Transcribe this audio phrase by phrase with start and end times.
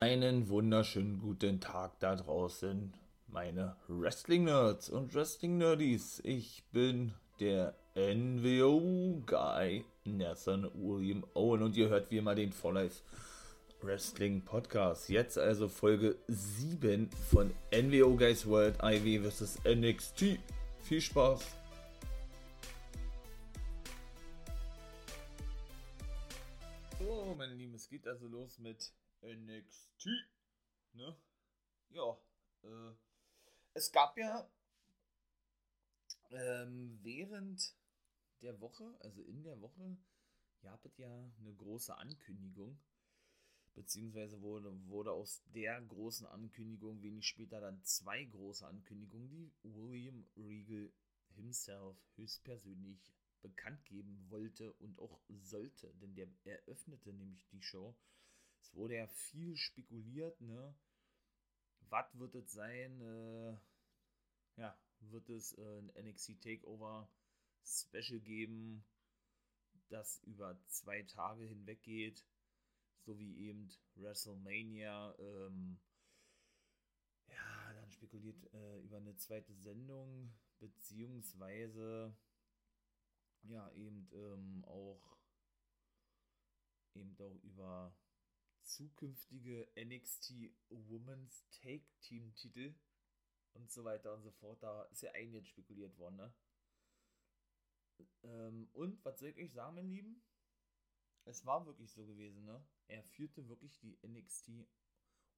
[0.00, 2.94] Einen wunderschönen guten Tag da draußen,
[3.26, 6.20] meine Wrestling-Nerds und Wrestling-Nerdies.
[6.22, 13.02] Ich bin der NWO-Guy Nathan William Owen und ihr hört wie immer den For Life
[13.82, 15.08] Wrestling Podcast.
[15.08, 20.38] Jetzt also Folge 7 von NWO Guys World IV vs NXT.
[20.78, 21.40] Viel Spaß!
[27.00, 28.92] So, meine Lieben, es geht also los mit
[29.22, 30.06] NXT.
[30.92, 31.16] Ne?
[31.90, 32.18] Ja,
[32.62, 32.92] äh,
[33.74, 34.50] es gab ja
[36.30, 37.74] ähm, während
[38.42, 39.96] der Woche, also in der Woche,
[40.60, 42.78] gab es ja eine große Ankündigung.
[43.74, 50.26] Beziehungsweise wurde, wurde aus der großen Ankündigung wenig später dann zwei große Ankündigungen, die William
[50.36, 50.92] Regal
[51.36, 57.94] himself höchstpersönlich bekannt geben wollte und auch sollte, denn der eröffnete nämlich die Show
[58.68, 60.74] es wurde ja viel spekuliert, ne?
[61.88, 63.00] Was wird es sein?
[63.00, 63.56] Äh,
[64.60, 67.10] ja, wird es äh, ein NXT Takeover
[67.64, 68.84] Special geben,
[69.88, 72.24] das über zwei Tage hinweg geht,
[73.04, 75.14] so wie eben WrestleMania.
[75.18, 75.80] Ähm,
[77.28, 82.14] ja, dann spekuliert äh, über eine zweite Sendung, beziehungsweise
[83.42, 85.18] ja, eben ähm, auch
[86.94, 87.94] eben auch über
[88.68, 92.74] zukünftige NXT Women's Take Team Titel
[93.54, 94.62] und so weiter und so fort.
[94.62, 96.34] Da ist ja ein jetzt spekuliert worden, ne?
[98.22, 100.22] Ähm, und was soll ich sagen, mein Lieben?
[101.24, 102.64] Es war wirklich so gewesen, ne?
[102.86, 104.66] Er führte wirklich die NXT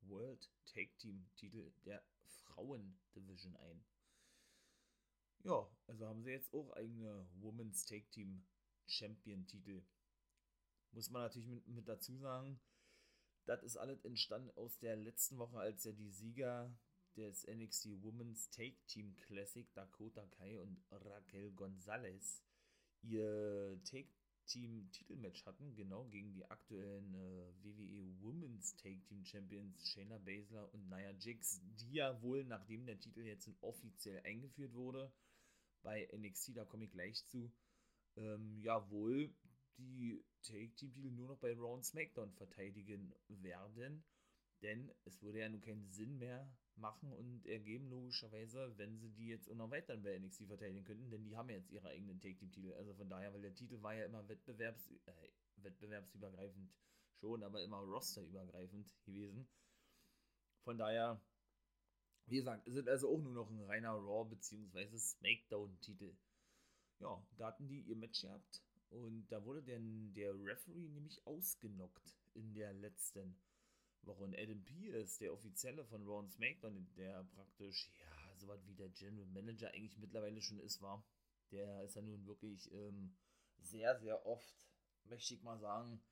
[0.03, 3.85] World Take Team Titel der Frauen Division ein.
[5.45, 8.45] Ja, also haben sie jetzt auch eigene Women's Take Team
[8.87, 9.83] Champion Titel.
[10.93, 12.61] Muss man natürlich mit, mit dazu sagen,
[13.47, 16.73] das ist alles entstanden aus der letzten Woche, als ja die Sieger
[17.17, 22.43] des NXT Women's Take Team Classic, Dakota Kai und Raquel Gonzalez,
[23.03, 24.09] ihr Take
[24.47, 30.73] Team Titelmatch hatten, genau gegen die aktuellen äh, WWE Women's Take Team Champions Shayna Baszler
[30.75, 35.13] und Nia Jax, die ja wohl, nachdem der Titel jetzt offiziell eingeführt wurde,
[35.83, 37.53] bei NXT, da komme ich gleich zu,
[38.17, 39.33] ähm, ja wohl
[39.81, 44.05] die Take-Team-Titel nur noch bei Raw und SmackDown verteidigen werden.
[44.63, 49.29] Denn es würde ja nun keinen Sinn mehr machen und ergeben, logischerweise, wenn sie die
[49.29, 52.21] jetzt auch noch weiter bei NXT verteidigen könnten, denn die haben ja jetzt ihre eigenen
[52.21, 52.73] Take-Team-Titel.
[52.75, 56.71] Also von daher, weil der Titel war ja immer wettbewerbs, äh, wettbewerbsübergreifend
[57.21, 59.49] schon, aber immer rosterübergreifend gewesen.
[60.65, 61.23] Von daher,
[62.27, 64.97] wie gesagt, sind also auch nur noch ein reiner Raw- bzw.
[64.97, 66.15] SmackDown-Titel.
[66.99, 72.15] Ja, da hatten die ihr Match gehabt und da wurde denn der Referee nämlich ausgenockt
[72.35, 73.37] in der letzten
[74.03, 74.25] Woche.
[74.25, 78.89] Und Adam Pierce, der Offizielle von Raw SmackDown, der praktisch, ja, so was wie der
[78.91, 81.05] General Manager eigentlich mittlerweile schon ist, war,
[81.51, 83.17] der ist ja nun wirklich ähm,
[83.59, 84.69] sehr, sehr oft,
[85.05, 86.03] möchte ich mal sagen,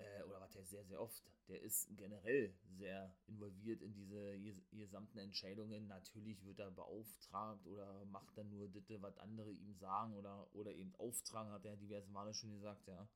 [0.00, 4.38] äh, oder was heißt sehr, sehr oft, der ist generell sehr involviert in diese
[4.72, 5.86] gesamten Entscheidungen.
[5.88, 10.72] Natürlich wird er beauftragt oder macht dann nur das, was andere ihm sagen oder, oder
[10.72, 13.08] eben auftragen, hat er diverse Male schon gesagt, ja.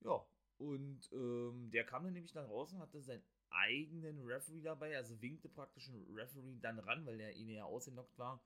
[0.00, 0.24] Ja,
[0.58, 5.20] und ähm, der kam dann nämlich dann raus und hatte seinen eigenen Referee dabei, also
[5.20, 8.42] winkte praktisch einen Referee dann ran, weil der ihn ja ausgenockt war,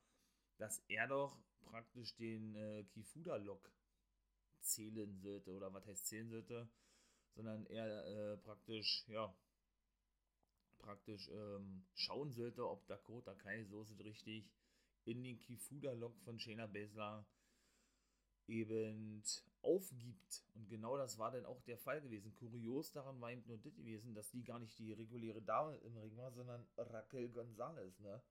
[0.58, 3.72] dass er doch praktisch den äh, Kifuda-Lock
[4.60, 6.68] zählen sollte, oder was heißt zählen sollte,
[7.34, 9.34] sondern er äh, praktisch, ja,
[10.78, 14.50] praktisch ähm, schauen sollte, ob Dakota Kai so ist richtig
[15.04, 17.26] in den Kifuda-Lock von Shayna Baszler
[18.46, 19.22] eben
[19.62, 20.44] aufgibt.
[20.54, 22.34] Und genau das war dann auch der Fall gewesen.
[22.34, 25.96] Kurios daran war eben nur das gewesen, dass die gar nicht die reguläre Dame im
[25.96, 28.22] Ring war, sondern Raquel Gonzalez, ne?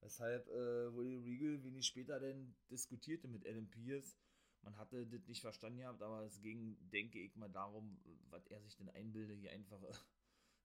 [0.00, 4.16] Weshalb äh, Willie Regal wenig später dann diskutierte mit Adam Pierce,
[4.62, 8.00] man hatte das nicht verstanden gehabt, aber es ging, denke ich mal, darum,
[8.30, 9.80] was er sich denn einbildet, hier einfach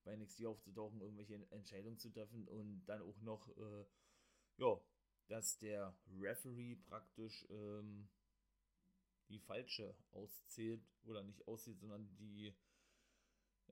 [0.04, 3.86] bei NXT aufzutauchen, irgendwelche Entscheidungen zu treffen und dann auch noch, äh,
[4.58, 4.80] ja,
[5.28, 8.08] dass der Referee praktisch ähm,
[9.30, 12.56] die falsche auszählt oder nicht auszählt, sondern die,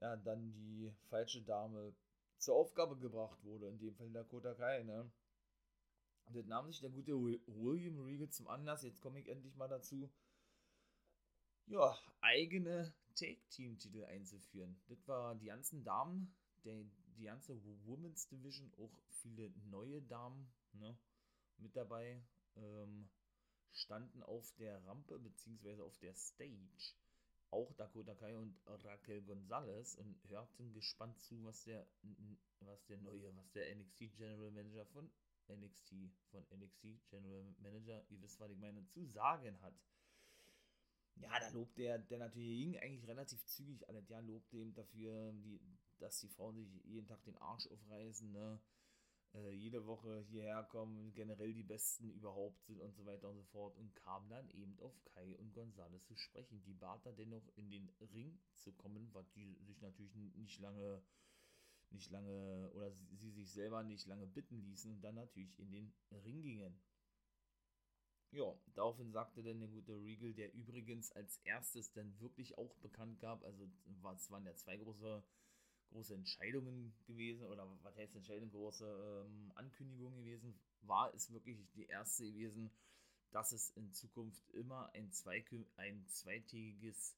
[0.00, 1.94] ja, dann die falsche Dame
[2.38, 5.10] zur Aufgabe gebracht wurde, in dem Fall Dakota Kai, ne?
[6.32, 10.10] Das nahm sich der gute William Regal zum Anlass, jetzt komme ich endlich mal dazu,
[11.66, 14.76] ja, eigene Take-Team-Titel einzuführen.
[14.88, 16.34] Das war die ganzen Damen,
[16.64, 16.84] der,
[17.16, 20.96] die ganze Women's Division, auch viele neue Damen ne,
[21.58, 22.22] mit dabei,
[22.56, 23.08] ähm,
[23.72, 25.80] standen auf der Rampe bzw.
[25.80, 26.94] auf der Stage
[27.50, 31.86] auch Dakota Kai und Raquel Gonzalez und hörten gespannt zu, was der,
[32.60, 35.10] was der neue, was der NXT General Manager von
[35.48, 35.94] NXT,
[36.30, 39.74] von NXT General Manager, ihr wisst, was ich meine, zu sagen hat.
[41.16, 44.08] Ja, da lobt der, der natürlich ging eigentlich relativ zügig alles.
[44.08, 45.60] Ja, lobt dem dafür, die,
[45.98, 48.60] dass die Frauen sich jeden Tag den Arsch aufreißen, ne?
[49.36, 53.44] Äh, jede Woche hierher kommen, generell die Besten überhaupt sind und so weiter und so
[53.44, 56.62] fort und kam dann eben auf Kai und Gonzales zu sprechen.
[56.62, 61.02] Die bat da dennoch in den Ring zu kommen, was die sich natürlich nicht lange,
[61.90, 65.94] nicht lange oder sie, sich selber nicht lange bitten ließen und dann natürlich in den
[66.24, 66.78] Ring gingen.
[68.32, 73.20] Ja, daraufhin sagte dann der gute Regal, der übrigens als erstes dann wirklich auch bekannt
[73.20, 73.70] gab, also
[74.14, 75.22] es waren ja zwei große
[75.90, 81.86] große Entscheidungen gewesen, oder was heißt Entscheidung, große ähm, Ankündigungen gewesen, war es wirklich die
[81.86, 82.70] erste gewesen,
[83.30, 85.10] dass es in Zukunft immer ein,
[85.76, 87.16] ein zweitägiges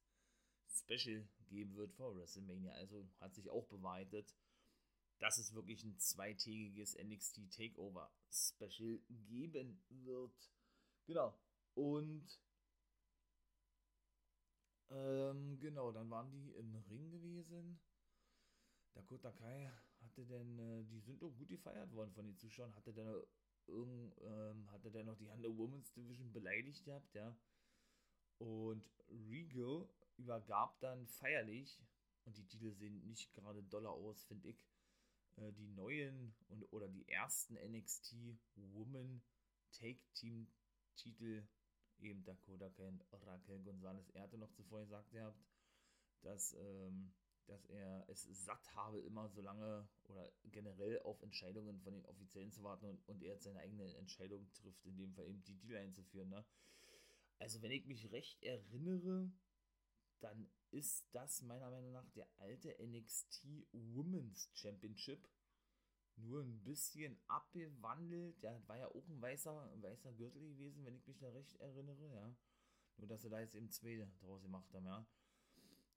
[0.68, 2.72] Special geben wird vor WrestleMania.
[2.72, 4.34] Also hat sich auch bewahrheitet,
[5.18, 10.50] dass es wirklich ein zweitägiges NXT Takeover Special geben wird.
[11.06, 11.38] Genau.
[11.74, 12.40] Und
[14.90, 17.80] ähm, genau, dann waren die im Ring gewesen.
[18.94, 19.70] Dakota Kai
[20.00, 23.26] hatte denn, äh, die sind doch gut gefeiert worden von den Zuschauern, hatte der noch
[23.66, 27.36] irgend, ähm, hatte der noch die Under Women's Division beleidigt gehabt, ja.
[28.38, 31.80] Und Regal übergab dann feierlich,
[32.24, 34.66] und die Titel sehen nicht gerade doller aus, finde ich,
[35.40, 38.17] äh, die neuen und oder die ersten NXT
[38.56, 39.23] Women
[39.73, 40.49] Take Team
[40.96, 41.46] Titel
[42.00, 44.11] eben Dakota Kai Raquel Gonzalez.
[44.11, 45.38] Er hatte noch zuvor gesagt gehabt,
[46.23, 47.12] dass ähm,
[47.49, 52.52] dass er es satt habe, immer so lange oder generell auf Entscheidungen von den Offiziellen
[52.52, 55.56] zu warten und, und er jetzt seine eigene Entscheidung trifft, in dem Fall eben die
[55.56, 56.29] Deal einzuführen.
[56.29, 56.44] Ne?
[57.38, 59.31] Also, wenn ich mich recht erinnere,
[60.20, 65.28] dann ist das meiner Meinung nach der alte NXT Women's Championship.
[66.16, 68.42] Nur ein bisschen abgewandelt.
[68.42, 72.12] Ja, war ja auch ein weißer, weißer Gürtel gewesen, wenn ich mich da recht erinnere,
[72.12, 72.36] ja.
[72.96, 75.06] Nur, dass sie da jetzt eben zwei draus gemacht haben, ja.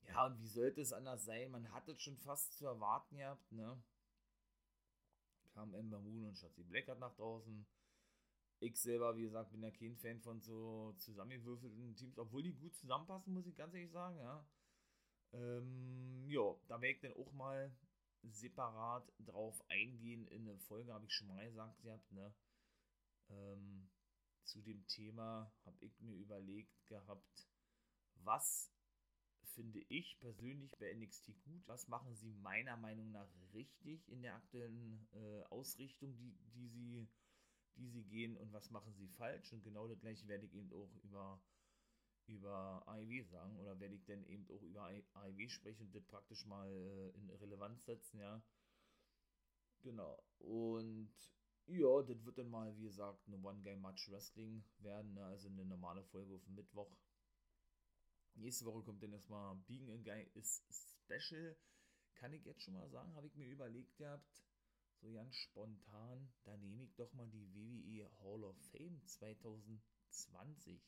[0.08, 1.52] Ja, und wie sollte es anders sein?
[1.52, 3.82] Man hatte schon fast zu erwarten gehabt, ne?
[5.54, 7.66] Kam Ember Moon und Shotzi Blackheart nach draußen.
[8.62, 12.76] Ich selber, wie gesagt, bin ja kein Fan von so zusammengewürfelten Teams, obwohl die gut
[12.76, 14.46] zusammenpassen, muss ich ganz ehrlich sagen, ja.
[15.34, 17.76] Ähm, ja, da werde ich dann auch mal
[18.22, 20.28] separat drauf eingehen.
[20.28, 22.34] In der Folge habe ich schon mal gesagt gehabt, ne?
[23.30, 23.90] Ähm,
[24.44, 27.48] zu dem Thema habe ich mir überlegt gehabt,
[28.16, 28.72] was
[29.56, 31.68] finde ich persönlich bei NXT gut.
[31.68, 37.10] Was machen sie meiner Meinung nach richtig in der aktuellen äh, Ausrichtung, die, die, sie,
[37.76, 39.52] die sie gehen und was machen sie falsch?
[39.54, 41.42] Und genau das gleiche werde ich eben auch über,
[42.28, 44.84] über AEW sagen oder werde ich dann eben auch über
[45.14, 48.42] AEW sprechen und das praktisch mal äh, in Relevanz setzen, ja.
[49.82, 50.24] Genau.
[50.40, 51.14] Und
[51.68, 55.26] ja, das wird dann mal, wie gesagt, eine One-Game-Match Wrestling werden, ne?
[55.26, 56.92] also eine normale Folge auf Mittwoch
[58.36, 60.64] Nächste Woche kommt dann erstmal Being a Guy ist
[61.04, 61.56] Special.
[62.16, 64.44] Kann ich jetzt schon mal sagen, habe ich mir überlegt gehabt,
[65.02, 70.80] so ganz spontan, da nehme ich doch mal die WWE Hall of Fame 2020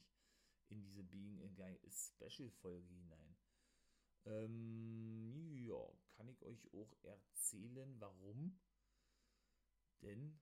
[0.70, 3.36] in diese Being a Guy Special Folge hinein.
[4.26, 5.84] Ähm, ja,
[6.16, 8.60] kann ich euch auch erzählen, warum?
[10.02, 10.40] Denn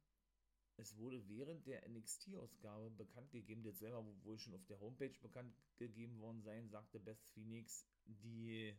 [0.78, 5.56] es wurde während der NXT-Ausgabe bekannt gegeben, jetzt selber wohl schon auf der Homepage bekannt
[5.78, 8.76] gegeben worden sein, sagte Beth Phoenix, die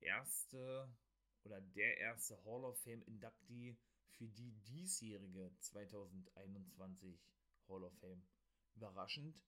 [0.00, 0.88] erste
[1.44, 3.76] oder der erste Hall of Fame Inductee
[4.16, 7.20] für die diesjährige 2021
[7.68, 8.22] Hall of Fame.
[8.74, 9.38] Überraschend,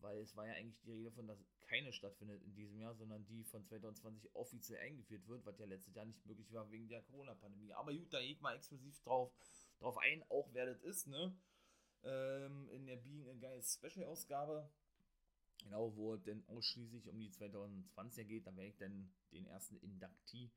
[0.00, 3.26] weil es war ja eigentlich die Rede von, dass keine stattfindet in diesem Jahr, sondern
[3.26, 7.02] die von 2020 offiziell eingeführt wird, was ja letztes Jahr nicht möglich war wegen der
[7.02, 7.72] Corona-Pandemie.
[7.72, 9.32] Aber gut, da gehe ich mal exklusiv drauf
[9.80, 11.34] drauf ein, auch wer das ist, ne?
[12.02, 14.70] Ähm, in der Being a Guy Special Ausgabe.
[15.62, 19.76] Genau, wo es denn ausschließlich um die 2020er geht, da werde ich dann den ersten
[19.78, 20.50] Inductee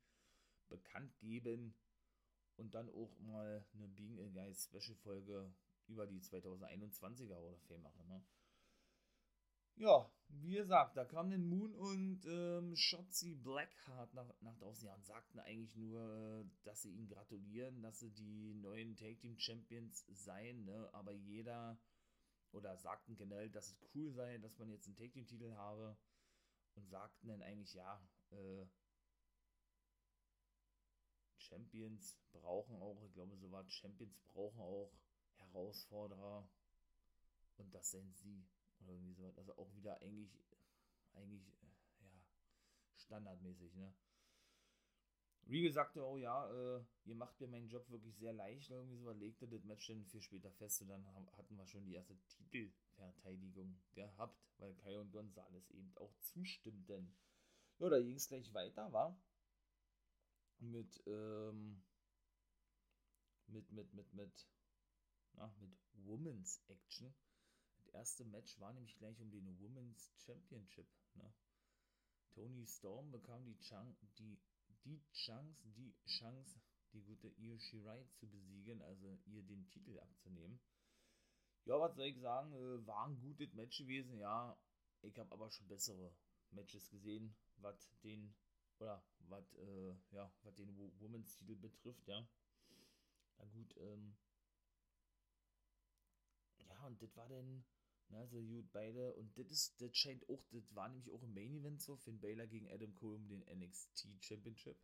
[0.68, 1.74] bekannt geben
[2.56, 5.52] und dann auch mal eine Being a Guy Special Folge
[5.86, 8.24] über die 2021er oder Fame machen, ne?
[9.76, 14.94] Ja, wie gesagt, da kamen den Moon und ähm, Shotzi Blackheart nach, nach draußen ja,
[14.94, 20.06] und sagten eigentlich nur, dass sie ihnen gratulieren, dass sie die neuen Take Team Champions
[20.12, 20.88] seien, ne?
[20.92, 21.76] aber jeder
[22.52, 25.96] oder sagten generell, dass es cool sei, dass man jetzt einen Take Team Titel habe
[26.76, 28.66] und sagten dann eigentlich, ja, äh,
[31.44, 34.92] Champions brauchen auch, ich glaube, so war Champions brauchen auch
[35.36, 36.48] Herausforderer
[37.56, 38.44] und das sind sie.
[38.80, 39.38] Oder irgendwie sowas.
[39.38, 40.30] Also auch wieder eigentlich,
[41.14, 42.10] eigentlich, äh, ja,
[42.96, 43.94] standardmäßig, ne?
[45.46, 49.12] Regal sagte, oh ja, äh, ihr macht mir meinen Job wirklich sehr leicht, irgendwie so,
[49.12, 53.78] legte das Match dann viel später fest und dann hatten wir schon die erste Titelverteidigung
[53.92, 57.14] gehabt, weil Kai und Gonzales eben auch zustimmten.
[57.78, 59.20] Ja, da ging es gleich weiter, war
[60.60, 61.82] mit, ähm,
[63.46, 64.48] mit, mit, mit, mit,
[65.34, 67.14] na, mit Women's Action.
[67.76, 71.32] Das erste Match war nämlich gleich um den Women's Championship, ne?
[72.34, 74.40] Tony Storm bekam die, Chance, die
[74.84, 76.60] die Chance, die Chance,
[76.92, 80.60] die gute Io Shirai zu besiegen, also ihr den Titel abzunehmen.
[81.64, 84.58] Ja, was soll ich sagen, äh, war ein gutes Match gewesen, ja.
[85.02, 86.14] Ich habe aber schon bessere
[86.50, 88.34] Matches gesehen, was den
[88.80, 92.26] oder was äh, ja, was den Women's Titel betrifft, ja.
[93.38, 94.16] Na gut, ähm
[96.68, 97.64] ja, und das war dann
[98.08, 101.34] na, so gut beide und das ist das scheint auch, das war nämlich auch im
[101.34, 104.76] Main Event so, Finn Baylor gegen Adam Cole um den NXT Championship.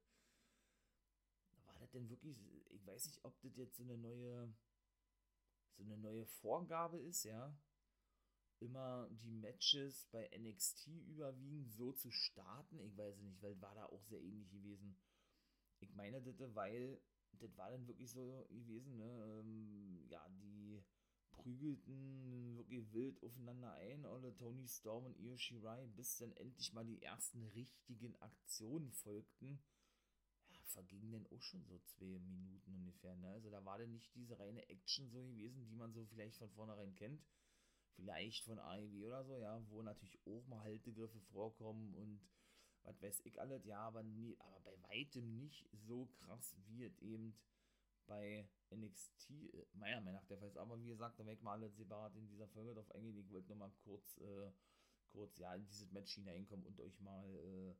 [1.67, 4.53] War das denn wirklich, ich weiß nicht, ob das jetzt so eine neue
[5.77, 7.57] so eine neue Vorgabe ist, ja,
[8.61, 12.79] immer die Matches bei NXT überwiegend so zu starten.
[12.81, 14.97] Ich weiß nicht, weil war da auch sehr ähnlich gewesen.
[15.81, 17.01] Ich meine, das, weil
[17.33, 19.41] das war dann wirklich so gewesen, ne?
[19.41, 20.83] Ähm, ja, die
[21.31, 26.85] prügelten wirklich wild aufeinander ein, alle Tony Storm und Io Shirai, bis dann endlich mal
[26.85, 29.63] die ersten richtigen Aktionen folgten.
[30.51, 33.29] Ja, vergingen dann auch schon so zwei Minuten ungefähr, ne?
[33.31, 36.51] Also da war dann nicht diese reine Action so gewesen, die man so vielleicht von
[36.51, 37.25] vornherein kennt
[37.97, 42.21] vielleicht von AEW oder so, ja, wo natürlich auch mal Haltegriffe vorkommen und
[42.83, 46.99] was weiß ich alles, ja, aber, nie, aber bei weitem nicht so krass wie es
[46.99, 47.35] eben
[48.07, 50.57] bei NXT, äh, meiner Meinung nach der Fall ist.
[50.57, 53.19] Aber wie gesagt, da ich mal alles separat in dieser Folge drauf eingehen.
[53.19, 54.51] Ich wollte nur mal kurz, äh,
[55.13, 57.75] kurz, ja, in dieses Match hineinkommen und euch mal, äh,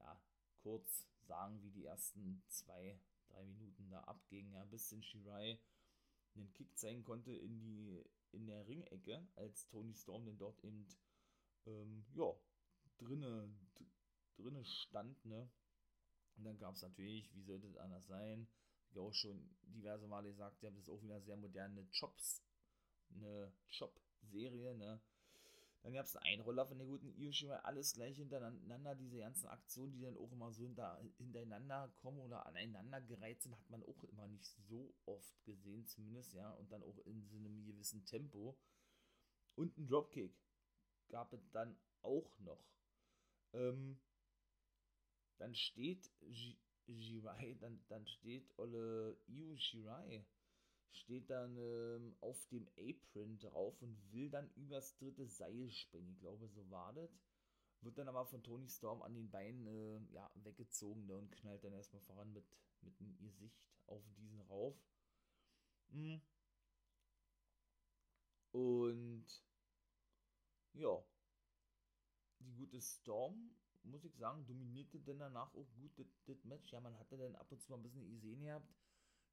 [0.00, 0.20] ja,
[0.62, 5.60] kurz sagen, wie die ersten zwei, drei Minuten da abgingen, ja, bis den Shirai
[6.40, 8.02] einen Kick zeigen konnte in die
[8.32, 10.86] in der Ringecke, als Tony Storm denn dort eben,
[11.66, 12.34] ähm, ja,
[12.98, 13.50] drinne,
[14.36, 15.50] drinne stand, ne?
[16.36, 18.46] Und dann gab es natürlich, wie sollte es anders sein,
[18.90, 22.42] wie auch schon diverse Male gesagt, ihr habt es auch wieder sehr moderne Chops,
[23.14, 25.00] eine Chop-Serie, ne?
[25.82, 27.30] Dann gab es einen Einroller von der guten Io
[27.62, 28.94] alles gleich hintereinander.
[28.94, 33.56] Diese ganzen Aktionen, die dann auch immer so hinter, hintereinander kommen oder aneinander gereiht sind,
[33.56, 36.50] hat man auch immer nicht so oft gesehen, zumindest, ja.
[36.50, 38.58] Und dann auch in so einem gewissen Tempo.
[39.54, 40.34] Und ein Dropkick
[41.08, 42.64] gab es dann auch noch.
[43.52, 43.98] Ähm,
[45.38, 46.10] dann steht
[46.86, 50.26] Jirai, dann, dann steht Olle Io Shirai
[50.92, 56.10] steht dann ähm, auf dem Apron drauf und will dann übers dritte Seil springen.
[56.12, 57.10] Ich glaube, so war das.
[57.80, 61.62] Wird dann aber von Tony Storm an den Beinen äh, ja, weggezogen ne, und knallt
[61.62, 62.44] dann erstmal voran mit,
[62.80, 64.76] mit dem Gesicht auf diesen rauf.
[65.90, 66.20] Mhm.
[68.52, 69.26] Und
[70.72, 71.04] ja,
[72.40, 73.50] die gute Storm,
[73.82, 75.92] muss ich sagen, dominierte dann danach auch gut
[76.26, 76.72] das Match.
[76.72, 78.68] Ja, man hatte dann ab und zu mal ein bisschen gesehen gehabt,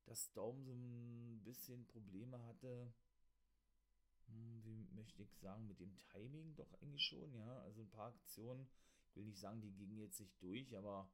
[0.06, 2.94] dass Storm so ein bisschen Probleme hatte,
[4.28, 7.60] hm, wie möchte ich sagen, mit dem Timing doch eigentlich schon, ja.
[7.62, 8.68] Also ein paar Aktionen,
[9.10, 11.10] ich will nicht sagen, die gingen jetzt nicht durch, aber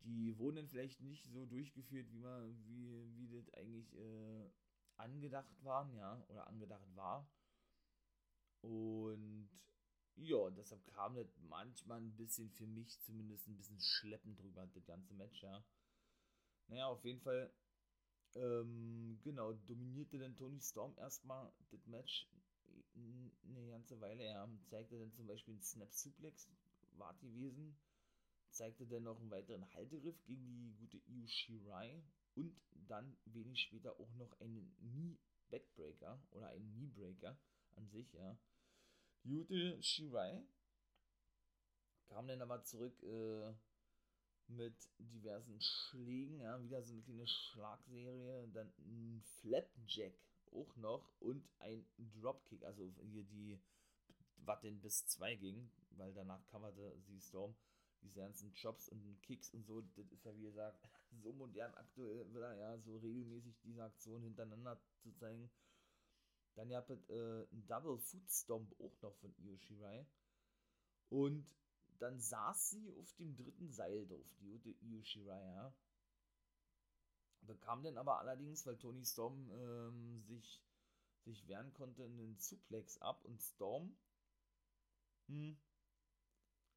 [0.00, 4.50] die wurden dann vielleicht nicht so durchgeführt, wie man, wie, wie das eigentlich äh,
[4.96, 7.28] angedacht waren, ja, oder angedacht war.
[8.60, 9.50] Und
[10.16, 14.86] ja, deshalb kam das manchmal ein bisschen für mich zumindest ein bisschen schleppend drüber, das
[14.86, 15.64] ganze Match, ja.
[16.68, 17.52] Naja, auf jeden Fall
[18.36, 22.28] ähm, genau, dominierte dann Tony Storm erstmal das Match
[22.94, 24.22] eine ganze Weile.
[24.24, 26.48] Er zeigte dann zum Beispiel einen Snap Suplex,
[26.96, 27.76] war gewesen,
[28.50, 32.02] zeigte dann noch einen weiteren Haltegriff gegen die gute Io Shirai
[32.34, 32.54] und
[32.88, 35.18] dann wenig später auch noch einen Knee
[35.50, 37.38] Backbreaker oder einen Knee Breaker
[37.76, 38.38] an sich, ja.
[39.22, 40.42] Gute Shirai
[42.06, 43.52] kam dann aber zurück, äh,
[44.48, 50.14] mit diversen Schlägen, ja, wieder so eine kleine Schlagserie, dann ein Flapjack
[50.52, 51.86] auch noch und ein
[52.20, 53.58] Dropkick, also hier die,
[54.36, 57.54] was denn bis zwei ging, weil danach coverte sie Storm
[58.02, 60.78] diese ganzen Chops und Kicks und so, das ist ja wie gesagt
[61.22, 65.50] so modern aktuell wieder, ja, so regelmäßig diese Aktion hintereinander zu zeigen.
[66.54, 70.06] Dann ja äh, ein Double Foot Stomp auch noch von Io Shirai.
[71.10, 71.46] Und
[72.02, 75.72] dann saß sie auf dem dritten Seil drauf, die gute Io Shirai,
[77.46, 80.60] Bekam dann aber allerdings, weil Tony Storm ähm, sich,
[81.24, 83.96] sich wehren konnte, einen Suplex ab und Storm
[85.28, 85.56] hm,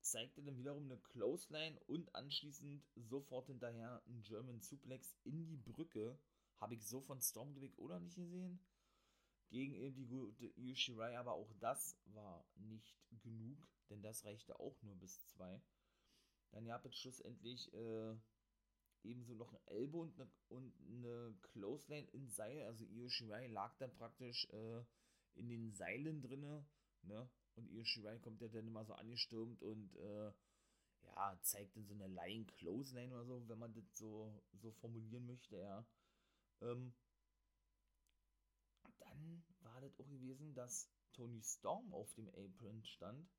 [0.01, 6.17] zeigte dann wiederum eine Clothesline und anschließend sofort hinterher ein German Suplex in die Brücke.
[6.57, 8.59] Habe ich so von Stormgewick oder nicht gesehen?
[9.49, 13.57] Gegen eben die gute Yoshirai, aber auch das war nicht genug,
[13.89, 15.61] denn das reichte auch nur bis zwei.
[16.51, 18.15] Dann gab es schlussendlich äh,
[19.03, 22.63] ebenso noch ein Elbow und eine, und eine Clothesline in Seil.
[22.63, 24.83] Also Io Shirai lag dann praktisch äh,
[25.35, 26.65] in den Seilen drinne,
[27.03, 27.29] ne?
[27.55, 30.31] Und Io Shirai kommt ja dann immer so angestürmt und äh,
[31.03, 35.25] ja, zeigt dann so eine Lying Clothesline oder so, wenn man das so, so formulieren
[35.25, 35.85] möchte, ja.
[36.61, 36.93] Ähm,
[38.99, 43.29] dann war das auch gewesen, dass Tony Storm auf dem Apron stand.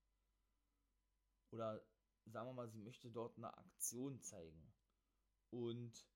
[1.51, 1.83] Oder
[2.27, 4.73] sagen wir mal, sie möchte dort eine Aktion zeigen
[5.51, 6.07] und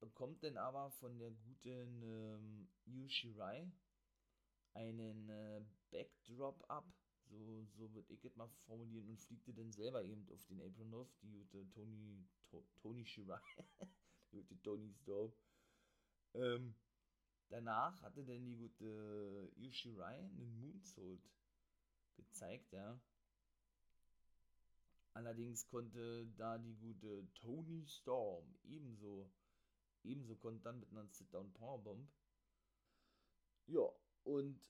[0.00, 3.70] bekommt dann aber von der guten ähm, Yushirai
[4.74, 6.86] einen äh, Backdrop ab,
[7.28, 10.90] so, so würde ich es mal formulieren, und fliegte dann selber eben auf den Apron
[10.90, 13.40] drauf, die gute Tony, to, Tony Shirai,
[14.32, 15.32] die gute Tony Storm.
[16.34, 16.74] Ähm,
[17.48, 21.22] danach hatte dann die gute Yushirai einen Moonsault
[22.16, 23.00] gezeigt, ja.
[25.18, 29.28] Allerdings konnte da die gute Tony Storm ebenso,
[30.04, 32.08] ebenso konnte dann mit einer Sit-Down Powerbomb.
[33.66, 33.90] Ja,
[34.22, 34.60] und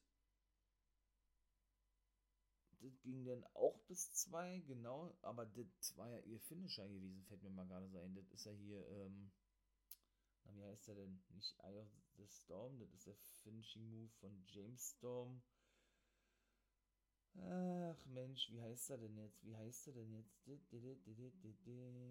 [2.81, 7.43] das ging dann auch bis zwei, genau, aber das war ja ihr Finisher gewesen, fällt
[7.43, 8.14] mir mal gerade so ein.
[8.14, 9.31] Das ist ja hier, ähm,
[10.45, 11.23] na, wie heißt der denn?
[11.28, 15.43] Nicht Eye of the Storm, das ist der Finishing Move von James Storm.
[17.40, 19.45] Ach Mensch, wie heißt er denn jetzt?
[19.45, 20.45] Wie heißt er denn jetzt?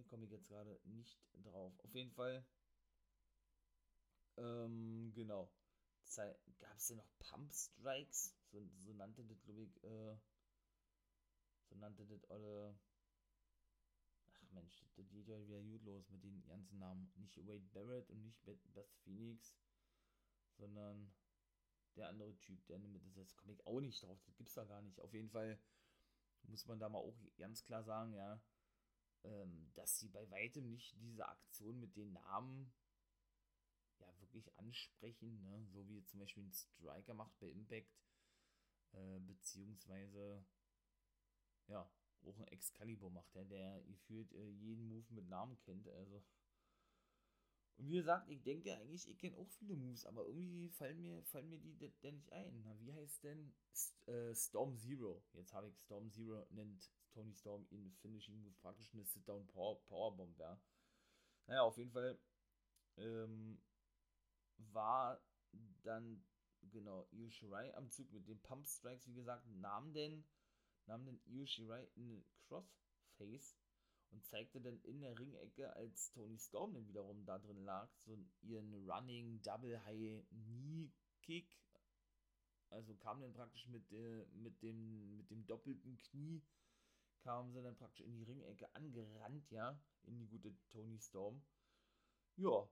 [0.07, 1.74] Komme ich jetzt gerade nicht drauf.
[1.84, 2.46] Auf jeden Fall.
[4.38, 5.51] Ähm, genau.
[6.60, 8.34] Gab es denn noch Pump Strikes?
[8.51, 10.15] So, so nannte das, glaube ich, äh,
[11.69, 12.79] so nannte das alle.
[14.31, 17.12] Ach Mensch, das geht ja wieder gut los mit den ganzen Namen.
[17.17, 19.55] Nicht Wade Barrett und nicht Beth Phoenix,
[20.57, 21.12] sondern
[21.98, 22.79] der andere Typ, der
[23.16, 25.00] das komme ich auch nicht drauf, das gibt's da gar nicht.
[25.00, 25.60] Auf jeden Fall
[26.44, 28.42] muss man da mal auch ganz klar sagen, ja,
[29.24, 32.74] ähm, dass sie bei weitem nicht diese Aktion mit den Namen
[34.00, 35.66] ja wirklich ansprechen, ne?
[35.68, 38.00] so wie zum Beispiel ein Striker macht bei Impact,
[38.94, 40.46] äh, beziehungsweise
[41.68, 41.90] ja,
[42.24, 46.24] auch ein Excalibur macht, ja, der gefühlt äh, jeden Move mit Namen kennt, also
[47.77, 51.22] und wie gesagt, ich denke eigentlich, ich kenne auch viele Moves, aber irgendwie fallen mir,
[51.24, 52.61] fallen mir die denn nicht ein.
[52.63, 55.24] Na, wie heißt denn St äh, Storm Zero?
[55.33, 59.79] Jetzt habe ich Storm Zero, nennt Tony Storm in Finishing Move praktisch eine Sit-Down Power
[59.85, 60.59] Powerbomb, ja.
[61.46, 62.20] Naja, auf jeden Fall
[62.98, 63.59] ähm,
[64.57, 65.22] war
[65.83, 66.24] dann,
[66.72, 70.25] genau, Io Shirai am Zug mit den Pump Strikes, wie gesagt, nahm denn,
[70.87, 71.87] nahm denn Io Shirai
[72.48, 73.55] Crossface
[74.11, 78.17] und zeigte dann in der Ringecke, als Tony Storm dann wiederum da drin lag, so
[78.41, 80.91] ihren Running Double High Knee
[81.22, 81.48] Kick.
[82.70, 86.41] Also kam dann praktisch mit, äh, mit, dem, mit dem doppelten Knie,
[87.22, 91.41] kamen sie dann praktisch in die Ringecke angerannt, ja, in die gute Tony Storm.
[92.35, 92.70] Ja,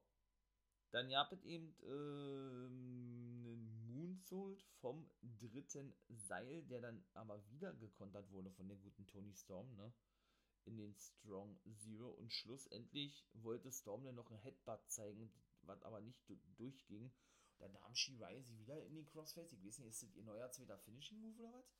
[0.91, 8.31] dann gab es eben äh, einen Moonsault vom dritten Seil, der dann aber wieder gekontert
[8.31, 9.91] wurde von der guten Tony Storm, ne?
[10.65, 16.01] In den Strong Zero und schlussendlich wollte Storm dann noch ein Headbutt zeigen, was aber
[16.01, 16.19] nicht
[16.57, 17.11] durchging.
[17.59, 19.53] Dann nahm Shirai sie wieder in den Crossface.
[19.53, 21.73] Ich weiß nicht, ist das ihr neuer zweiter Finishing Move oder was?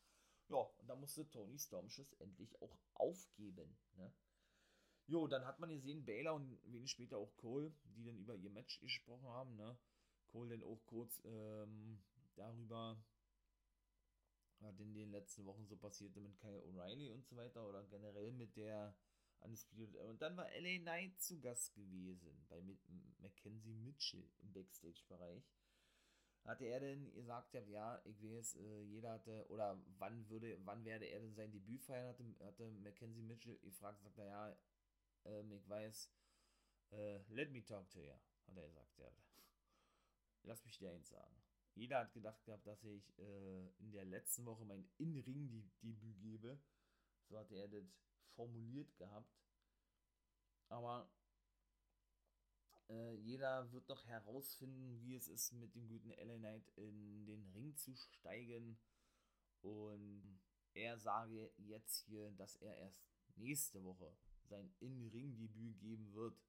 [0.48, 3.78] Ja, und da musste Tony Storm schlussendlich auch aufgeben.
[3.96, 4.14] Ne?
[5.08, 8.50] Jo, dann hat man gesehen, Baylor und wenig später auch Cole, die dann über ihr
[8.50, 9.56] Match gesprochen haben.
[9.56, 9.78] Ne?
[10.28, 12.02] Cole dann auch kurz ähm,
[12.36, 12.98] darüber
[14.66, 18.32] was in den letzten Wochen so passierte mit Kyle O'Reilly und so weiter oder generell
[18.32, 18.96] mit der
[19.42, 19.96] Undisputed.
[19.98, 22.62] Und dann war LA Knight zu Gast gewesen bei
[23.20, 25.44] Mackenzie Mitchell im Backstage-Bereich.
[26.44, 31.06] Hatte er denn gesagt, ja, ich weiß, äh, jeder hatte, oder wann würde, wann werde
[31.06, 34.58] er denn sein Debüt feiern, hatte, hatte Mackenzie Mitchell gefragt, sagt er, ja,
[35.26, 36.12] ähm, ich weiß,
[36.92, 38.14] äh, let me talk to you,
[38.48, 39.12] hat er gesagt, ja.
[40.44, 41.45] Lass mich dir eins sagen.
[41.76, 46.58] Jeder hat gedacht gehabt, dass ich äh, in der letzten Woche mein In-Ring-Debüt gebe.
[47.28, 47.86] So hat er das
[48.36, 49.36] formuliert gehabt.
[50.70, 51.10] Aber
[52.90, 57.46] äh, jeder wird doch herausfinden, wie es ist, mit dem guten LA Knight in den
[57.54, 58.80] Ring zu steigen.
[59.62, 60.40] Und
[60.74, 63.04] er sage jetzt hier, dass er erst
[63.36, 66.40] nächste Woche sein In-Ring-Debüt geben wird.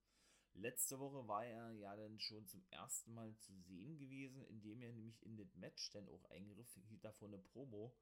[0.59, 4.91] Letzte Woche war er ja dann schon zum ersten Mal zu sehen gewesen, indem er
[4.91, 7.95] nämlich in das Match dann auch eingriff, hielt davor eine Promo,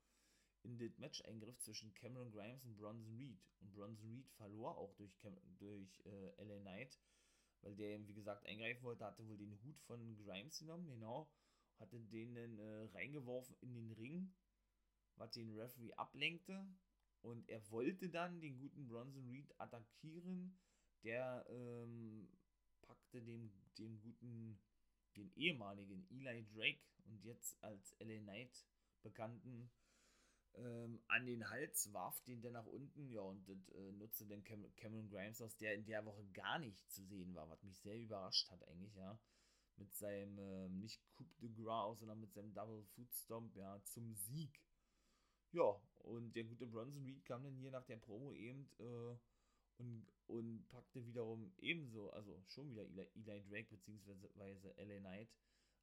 [0.63, 3.41] in das Match eingriff zwischen Cameron Grimes und Bronson Reed.
[3.59, 6.97] Und Bronson Reed verlor auch durch, Cam durch äh, LA Knight,
[7.61, 11.29] weil der, wie gesagt, eingreifen wollte, hatte wohl den Hut von Grimes genommen, genau,
[11.77, 14.33] hatte den dann äh, reingeworfen in den Ring,
[15.17, 16.65] was den Referee ablenkte.
[17.21, 20.57] Und er wollte dann den guten Bronson Reed attackieren.
[21.03, 22.27] Der ähm,
[23.15, 24.59] packte dem, dem guten,
[25.15, 28.65] den ehemaligen Eli Drake und jetzt als LA Knight
[29.03, 29.69] bekannten
[30.55, 34.43] ähm, an den Hals, warf den dann nach unten, ja, und das äh, nutzte dann
[34.43, 37.77] Cam Cameron Grimes aus, der in der Woche gar nicht zu sehen war, was mich
[37.79, 39.19] sehr überrascht hat eigentlich, ja.
[39.77, 44.13] Mit seinem, äh, nicht Coup de Gras, sondern mit seinem Double Foot Stomp, ja, zum
[44.13, 44.61] Sieg.
[45.51, 49.17] Ja, und der gute Bronson Reed kam dann hier nach der Promo eben äh,
[49.77, 54.13] und, und packte wiederum ebenso, also schon wieder Eli, Eli Drake bzw.
[54.77, 55.29] LA Knight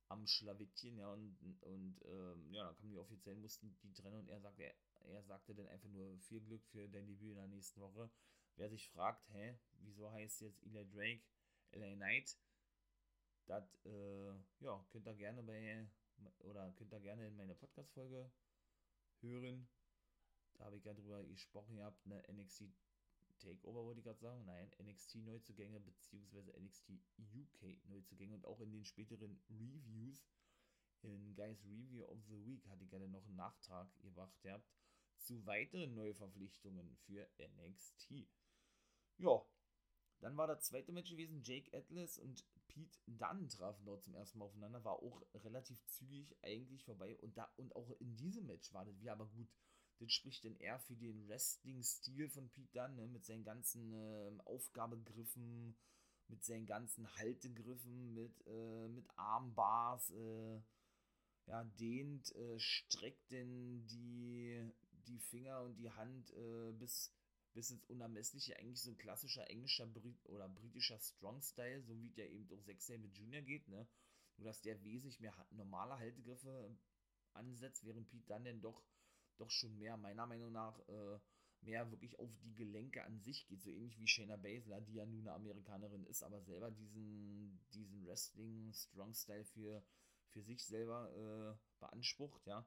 [0.08, 4.28] am Schlawittchen, ja, und, und ähm, ja, dann kamen die offiziellen, mussten die trennen und
[4.28, 4.74] er sagte, er,
[5.06, 8.10] er sagte dann einfach nur viel Glück für dein Debüt in der nächsten Woche.
[8.56, 11.22] Wer sich fragt, hä, wieso heißt jetzt Eli Drake
[11.72, 12.36] LA Knight?
[13.46, 15.88] Das, äh, ja, könnt ihr gerne bei,
[16.40, 18.30] oder könnt ihr gerne in meine Podcast-Folge
[19.20, 19.68] hören.
[20.54, 22.64] Da habe ich ja drüber gesprochen, ihr habt eine NXT
[23.42, 24.44] Takeover, wollte ich gerade sagen.
[24.44, 26.90] Nein, NXT Neuzugänge beziehungsweise NXT
[27.34, 30.24] UK Neuzugänge und auch in den späteren Reviews,
[31.02, 34.68] in Guys Review of the Week, hatte ich gerne noch einen Nachtrag gemacht gehabt
[35.18, 38.28] zu weiteren Neuverpflichtungen für NXT.
[39.18, 39.44] Ja,
[40.20, 44.38] dann war das zweite Match gewesen, Jake Atlas und Pete Dunne trafen dort zum ersten
[44.38, 48.72] Mal aufeinander, war auch relativ zügig eigentlich vorbei und da und auch in diesem Match
[48.72, 49.48] war das wie aber gut
[49.98, 53.06] das spricht denn eher für den Wrestling-Stil von Pete Dunne, ne?
[53.06, 55.76] mit seinen ganzen äh, Aufgabegriffen,
[56.28, 60.60] mit seinen ganzen Haltegriffen, mit, äh, mit Armbars, äh,
[61.46, 64.70] ja, dehnt, äh, streckt denn die,
[65.06, 67.12] die Finger und die Hand äh, bis,
[67.52, 72.30] bis ins Unermessliche, eigentlich so ein klassischer englischer Brit oder britischer Strong-Style, so wie der
[72.30, 73.86] eben auch Zack mit Junior geht, ne?
[74.36, 76.74] Nur dass der wesentlich mehr normale Haltegriffe
[77.34, 78.82] ansetzt, während Pete dann denn doch
[79.42, 81.18] doch schon mehr, meiner Meinung nach, äh,
[81.62, 83.62] mehr wirklich auf die Gelenke an sich geht.
[83.62, 88.06] So ähnlich wie Shayna Baszler, die ja nun eine Amerikanerin ist, aber selber diesen, diesen
[88.06, 89.84] Wrestling-Strong-Style für,
[90.28, 92.66] für sich selber äh, beansprucht, ja.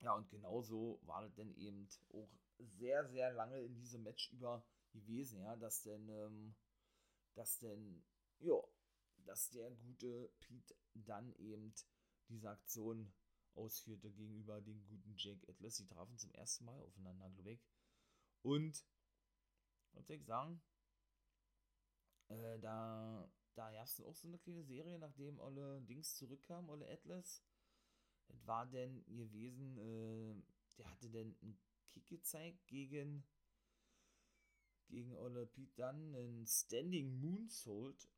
[0.00, 2.28] Ja, und genauso war das dann eben auch
[2.58, 6.54] sehr, sehr lange in diesem Match über gewesen, ja, dass denn, ähm,
[7.34, 8.02] dass denn,
[8.40, 8.60] ja,
[9.24, 11.74] dass der gute Pete dann eben
[12.28, 13.12] diese Aktion
[13.56, 15.76] ausführte gegenüber dem guten Jake Atlas.
[15.76, 17.64] Sie trafen zum ersten Mal aufeinander, glaube ich.
[18.42, 18.84] Und,
[19.92, 20.62] was ich sagen?
[22.28, 26.86] Äh, da da gab es auch so eine kleine Serie, nachdem alle Dings zurückkam, alle
[26.90, 27.42] Atlas.
[28.28, 30.34] Das war denn gewesen, äh,
[30.76, 31.58] der hatte denn einen
[31.90, 33.24] Kick gezeigt gegen
[34.88, 38.08] gegen Olle Pete Dunn, einen Standing Moonsault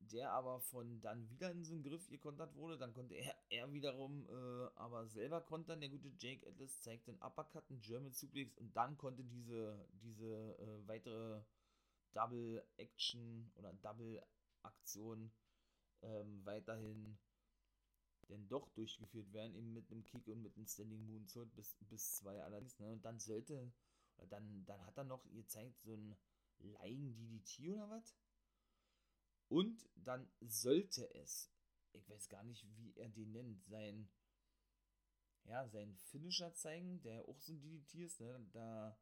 [0.00, 2.78] der aber von dann wieder in so einen Griff gekontert wurde.
[2.78, 5.80] Dann konnte er, er wiederum äh, aber selber kontern.
[5.80, 10.58] Der gute Jake Atlas zeigt den Uppercut, einen German Suplex und dann konnte diese, diese
[10.58, 11.42] äh, weitere
[12.12, 14.22] Double Action oder Double
[14.62, 15.30] Aktion
[16.02, 17.18] ähm, weiterhin
[18.30, 22.14] denn doch durchgeführt werden, eben mit einem Kick und mit einem Standing Moonsault bis, bis
[22.16, 22.78] zwei allerdings.
[22.78, 22.92] Ne?
[22.92, 23.72] Und dann sollte,
[24.28, 26.16] dann, dann hat er noch gezeigt, so ein
[26.58, 28.14] Lying DDT oder was?
[29.50, 31.50] Und dann sollte es,
[31.92, 34.08] ich weiß gar nicht, wie er den nennt, sein,
[35.44, 38.48] ja, sein Finisher zeigen, der auch so ein DDT ist, ne?
[38.52, 38.96] Da,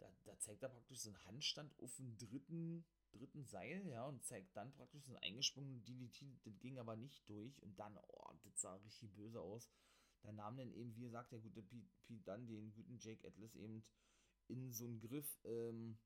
[0.00, 4.24] da, da zeigt er praktisch so einen Handstand auf dem dritten, dritten Seil, ja, und
[4.24, 8.32] zeigt dann praktisch so einen eingesprungenen DDT, das ging aber nicht durch und dann, oh,
[8.42, 9.70] das sah richtig böse aus.
[10.22, 13.54] Da nahm dann eben, wie gesagt, der gute Pete, Pete dann den guten Jake Atlas
[13.54, 13.84] eben
[14.48, 15.96] in so einen Griff, ähm,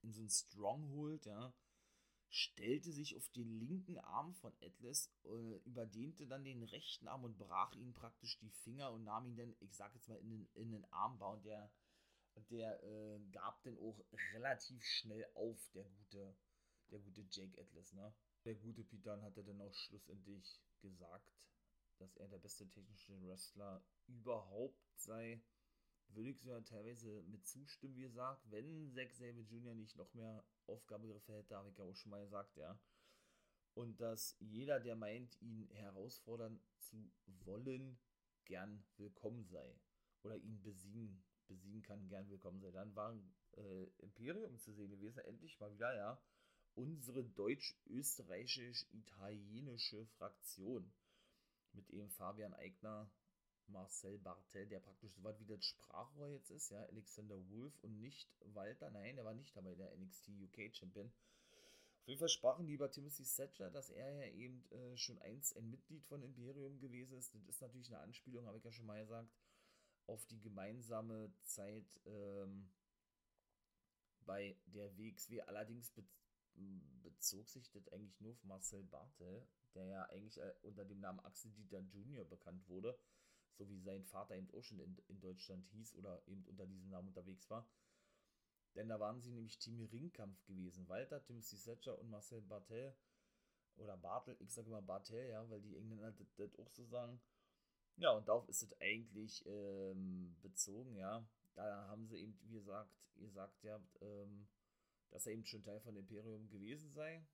[0.00, 1.52] in so einen Stronghold, ja,
[2.30, 7.36] stellte sich auf den linken Arm von Atlas, äh, überdehnte dann den rechten Arm und
[7.36, 10.48] brach ihn praktisch die Finger und nahm ihn dann, ich sag jetzt mal, in den,
[10.54, 11.70] in den Armbau und der,
[12.50, 14.00] der äh, gab dann auch
[14.32, 16.36] relativ schnell auf, der gute,
[16.90, 18.14] der gute Jake Atlas, ne?
[18.44, 21.30] Der gute Pitan hatte dann auch schlussendlich gesagt,
[21.98, 25.42] dass er der beste technische Wrestler überhaupt sei
[26.14, 29.74] würde ich sogar teilweise mit zustimmen, wie gesagt, wenn Zack Sabre Jr.
[29.74, 31.44] nicht noch mehr Aufgabegriffe
[31.82, 32.78] auch schon mal gesagt, ja.
[33.74, 37.12] Und dass jeder, der meint, ihn herausfordern zu
[37.44, 37.98] wollen,
[38.44, 39.78] gern willkommen sei.
[40.22, 42.70] Oder ihn besiegen, besiegen kann, gern willkommen sei.
[42.70, 43.18] Dann war
[43.56, 46.22] äh, Imperium zu sehen gewesen, endlich mal wieder, ja.
[46.74, 50.92] Unsere deutsch-österreichisch-italienische Fraktion
[51.72, 53.10] mit eben Fabian Eigner,
[53.72, 58.00] Marcel Bartel, der praktisch so was wie das Sprachrohr jetzt ist, ja, Alexander Wolf und
[58.00, 61.12] nicht Walter, nein, der war nicht dabei, der NXT UK Champion.
[62.00, 65.56] Auf jeden Fall sprachen die über Timothy Thatcher, dass er ja eben äh, schon einst
[65.56, 67.34] ein Mitglied von Imperium gewesen ist.
[67.34, 69.30] Das ist natürlich eine Anspielung, habe ich ja schon mal gesagt,
[70.06, 72.70] auf die gemeinsame Zeit ähm,
[74.24, 75.42] bei der WXW.
[75.42, 76.04] Allerdings be
[77.02, 81.20] bezog sich das eigentlich nur auf Marcel Bartel, der ja eigentlich äh, unter dem Namen
[81.20, 82.24] Axel Dieter Jr.
[82.24, 82.98] bekannt wurde,
[83.60, 86.88] so wie sein Vater eben auch schon in, in Deutschland hieß oder eben unter diesem
[86.88, 87.68] Namen unterwegs war.
[88.74, 90.88] Denn da waren sie nämlich Team Ringkampf gewesen.
[90.88, 92.94] Walter, Timothy Thatcher und Marcel Bartel.
[93.76, 97.20] Oder Bartel, ich sage immer Bartel, ja, weil die Engländer das, das auch so sagen.
[97.96, 101.26] Ja, und darauf ist es eigentlich ähm, bezogen, ja.
[101.54, 104.48] Da haben sie eben, wie gesagt, ihr sagt ja, ähm,
[105.10, 107.26] dass er eben schon Teil von Imperium gewesen sei.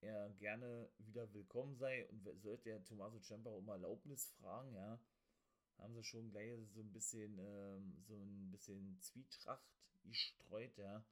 [0.00, 5.00] Er gerne wieder willkommen sei und sollte der Tommaso Ciampa um Erlaubnis fragen, ja,
[5.78, 9.64] haben sie schon gleich so ein bisschen, ähm, so ein bisschen Zwietracht
[10.04, 11.04] gestreut, ja.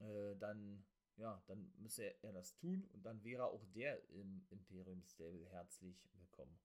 [0.00, 0.84] Äh, dann,
[1.16, 5.46] ja, dann müsse er, er das tun und dann wäre auch der im Imperium Stable
[5.50, 6.58] herzlich willkommen.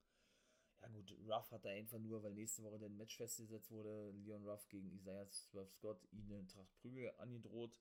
[0.81, 4.47] Ja gut, Ruff hat da einfach nur, weil nächste Woche dann Match festgesetzt wurde, Leon
[4.47, 7.77] Ruff gegen Isaiah Swerve Scott, ihnen Tracht Prügel angedroht.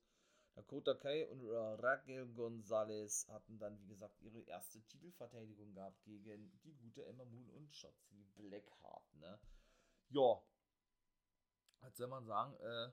[0.54, 6.74] Dakota Kai und Raquel Gonzalez hatten dann, wie gesagt, ihre erste Titelverteidigung gehabt gegen die
[6.76, 9.40] gute Emma Moon und Shotzi Blackheart, ne?
[10.10, 10.40] Ja,
[11.80, 12.92] was soll man sagen, äh,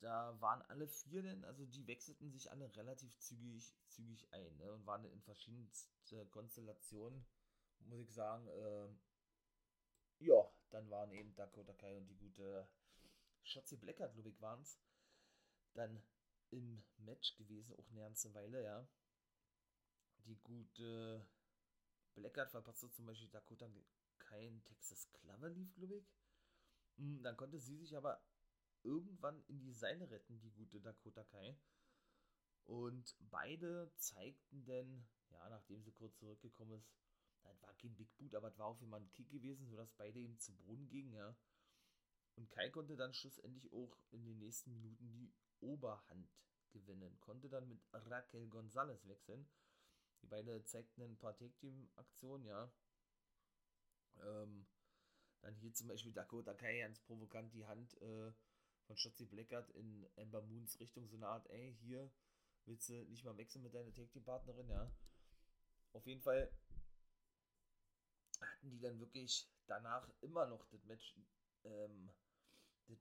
[0.00, 4.72] da waren alle vier denn, also die wechselten sich alle relativ zügig, zügig ein, ne?
[4.72, 7.26] Und waren in verschiedensten Konstellationen,
[7.80, 8.88] muss ich sagen, äh,
[10.24, 12.68] ja, dann waren eben Dakota Kai und die gute
[13.42, 14.78] Shotzi Blackheart, glaube waren es.
[15.74, 16.02] Dann
[16.52, 18.86] im Match gewesen, auch eine ganze Weile, ja.
[20.24, 21.26] Die gute
[22.14, 23.68] Blackguard verpasste zum Beispiel Dakota
[24.18, 26.06] kein Texas Clover lief, glaube ich.
[26.98, 28.22] Hm, dann konnte sie sich aber
[28.82, 31.56] irgendwann in die Seile retten, die gute Dakota Kai.
[32.64, 36.88] Und beide zeigten denn, ja, nachdem sie kurz zurückgekommen ist,
[37.42, 40.20] das war kein Big Boot, aber es war auf jeden ein Kick gewesen, sodass beide
[40.20, 41.34] eben zu Boden gingen, ja.
[42.36, 46.30] Und Kai konnte dann schlussendlich auch in den nächsten Minuten die Oberhand
[46.72, 49.46] gewinnen, konnte dann mit Raquel Gonzalez wechseln.
[50.22, 52.72] Die beiden zeigten ein paar Take-Team-Aktionen, ja.
[54.22, 54.66] Ähm,
[55.40, 58.32] dann hier zum Beispiel Dakota Kai ganz provokant die Hand äh,
[58.86, 62.10] von Shotzi Blackard in Ember Moons Richtung, so eine Art, ey, hier
[62.66, 64.90] willst du nicht mal wechseln mit deiner Take-Team-Partnerin, ja.
[65.92, 66.50] Auf jeden Fall
[68.40, 71.16] hatten die dann wirklich danach immer noch das Match,
[71.64, 72.10] ähm,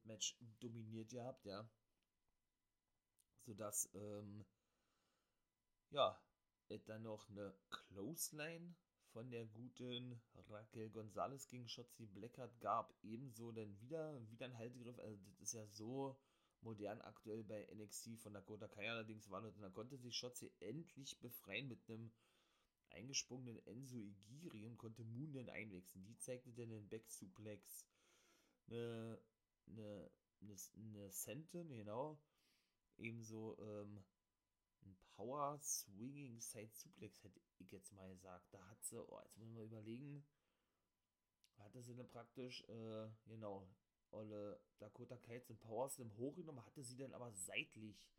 [0.06, 1.70] Match dominiert gehabt, ja
[3.46, 4.46] sodass, ähm,
[5.90, 6.20] ja,
[6.86, 8.76] dann noch eine Clothesline
[9.12, 12.96] von der guten Raquel Gonzalez gegen Shotzi Blackheart gab.
[13.04, 14.98] Ebenso dann wieder, wieder ein Haltegriff.
[15.00, 16.18] Also, das ist ja so
[16.62, 18.90] modern aktuell bei NXT von Dakota Kai.
[18.90, 22.14] Allerdings war und dann konnte sich Shotzi endlich befreien mit einem
[22.92, 26.06] eingesprungenen Enzo Igiri und konnte Moon dann einwechseln.
[26.06, 27.86] Die zeigte dann den Back Suplex,
[28.68, 29.22] eine,
[29.68, 32.20] eine, eine, eine Senton, genau,
[32.98, 34.04] ebenso ähm,
[34.84, 38.54] ein Power Swinging Side Suplex, hätte ich jetzt mal gesagt.
[38.54, 40.26] Da hat sie, oh, jetzt müssen wir überlegen,
[41.58, 43.68] hatte sie dann praktisch, äh, genau,
[44.12, 48.10] Olle Dakota Kai zum Power Slam hochgenommen, hatte sie dann aber seitlich,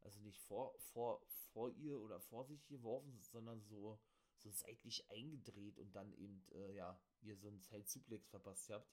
[0.00, 1.20] also nicht vor, vor,
[1.52, 3.98] vor ihr oder vor sich geworfen, sondern so,
[4.36, 8.88] so seitlich eingedreht und dann eben, äh, ja, ihr so einen Side Suplex verpasst habt.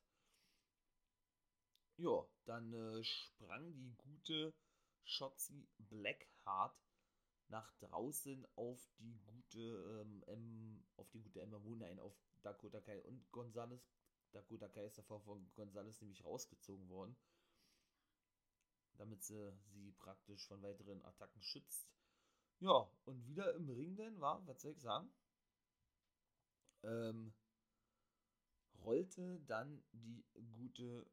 [2.01, 4.55] Ja, dann äh, sprang die gute
[5.03, 6.75] Shotzi Blackheart
[7.49, 12.81] nach draußen auf die gute ähm, M, auf die gute Emma Moon ein, auf Dakota
[12.81, 13.87] Kai und Gonzalez.
[14.31, 17.15] Dakota Kai ist davor von Gonzalez nämlich rausgezogen worden,
[18.97, 21.87] damit sie sie praktisch von weiteren Attacken schützt.
[22.61, 25.13] Ja, und wieder im Ring denn war, was soll ich sagen?
[26.81, 27.31] Ähm,
[28.79, 31.05] rollte dann die gute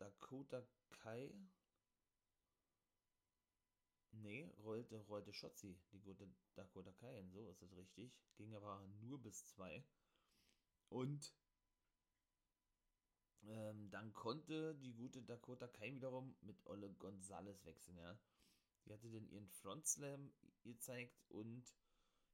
[0.00, 1.30] Dakota Kai
[4.12, 8.12] Nee, rollte, rollte Schotzi, die gute Dakota Kai, so ist es richtig.
[8.36, 9.84] Ging aber nur bis zwei.
[10.88, 11.32] Und
[13.44, 18.18] ähm, dann konnte die gute Dakota Kai wiederum mit Olle Gonzalez wechseln, ja.
[18.84, 20.32] Die hatte dann ihren Front Slam
[20.62, 21.64] gezeigt und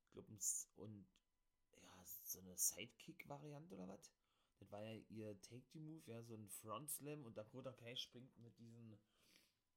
[0.07, 0.33] ich glaube,
[0.77, 1.07] und
[1.83, 4.16] ja, so eine Sidekick-Variante oder was?
[4.59, 8.59] Das war ja ihr Take-the-Move, ja, so ein Front Slam und Dakota Kai springt mit
[8.59, 8.99] diesen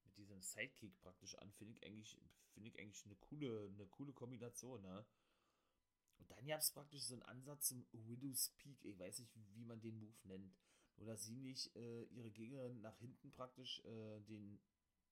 [0.05, 2.19] mit diesem Sidekick praktisch an, finde ich eigentlich,
[2.53, 5.05] finde ich eigentlich eine coole, eine coole Kombination, ne?
[6.17, 8.83] Und dann gab es praktisch so einen Ansatz zum Widow's Peak.
[8.83, 10.53] Ich weiß nicht, wie man den Move nennt.
[10.97, 14.59] oder sie nicht äh, ihre Gegnerin nach hinten praktisch äh, den,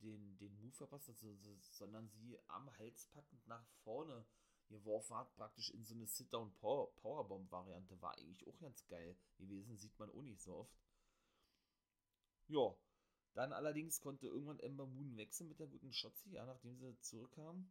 [0.02, 4.26] den, den Move verpasst hat, so, so, sondern sie am Hals packend nach vorne
[4.70, 8.02] geworfen hat, praktisch in so eine Sit-Down-Powerbomb-Variante.
[8.02, 10.78] War eigentlich auch ganz geil gewesen, sieht man auch nicht so oft.
[12.48, 12.76] Ja,
[13.34, 17.70] dann allerdings konnte irgendwann Ember Moon wechseln mit der guten Shotzi, ja, nachdem sie zurückkam.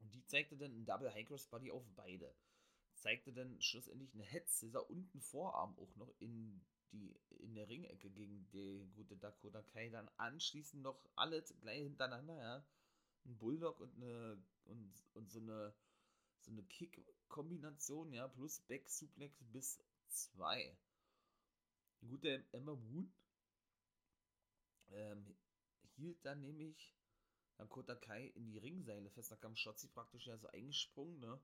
[0.00, 2.34] Und die zeigte dann ein Double High Cross Body auf beide.
[2.96, 7.68] Zeigte dann schlussendlich eine Head Scissor und einen Vorarm auch noch in die in der
[7.68, 9.88] Ringecke gegen die gute Dakota Kai.
[9.90, 12.66] Dann anschließend noch alle gleich hintereinander, ja.
[13.24, 15.74] Ein Bulldog und eine und, und so eine
[16.46, 19.78] so eine Kick-Kombination, ja, plus Back-Suplex bis
[20.08, 20.78] 2.
[22.00, 23.12] Gute Emma Moon
[24.92, 25.36] ähm,
[25.96, 26.94] hielt dann nämlich
[27.56, 29.32] Dakota Kai in die Ringseile fest.
[29.32, 31.40] Da kam Shotzi praktisch ja so eingesprungen, ne?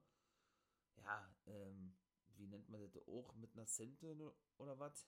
[0.97, 1.95] Ja, ähm,
[2.37, 3.35] wie nennt man das auch?
[3.35, 5.05] Mit einer Sente ne, oder was?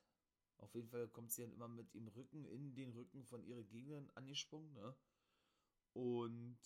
[0.57, 3.63] Auf jeden Fall kommt sie dann immer mit ihrem Rücken in den Rücken von ihrer
[3.63, 4.95] Gegnerin angesprungen, ne?
[5.93, 6.59] Und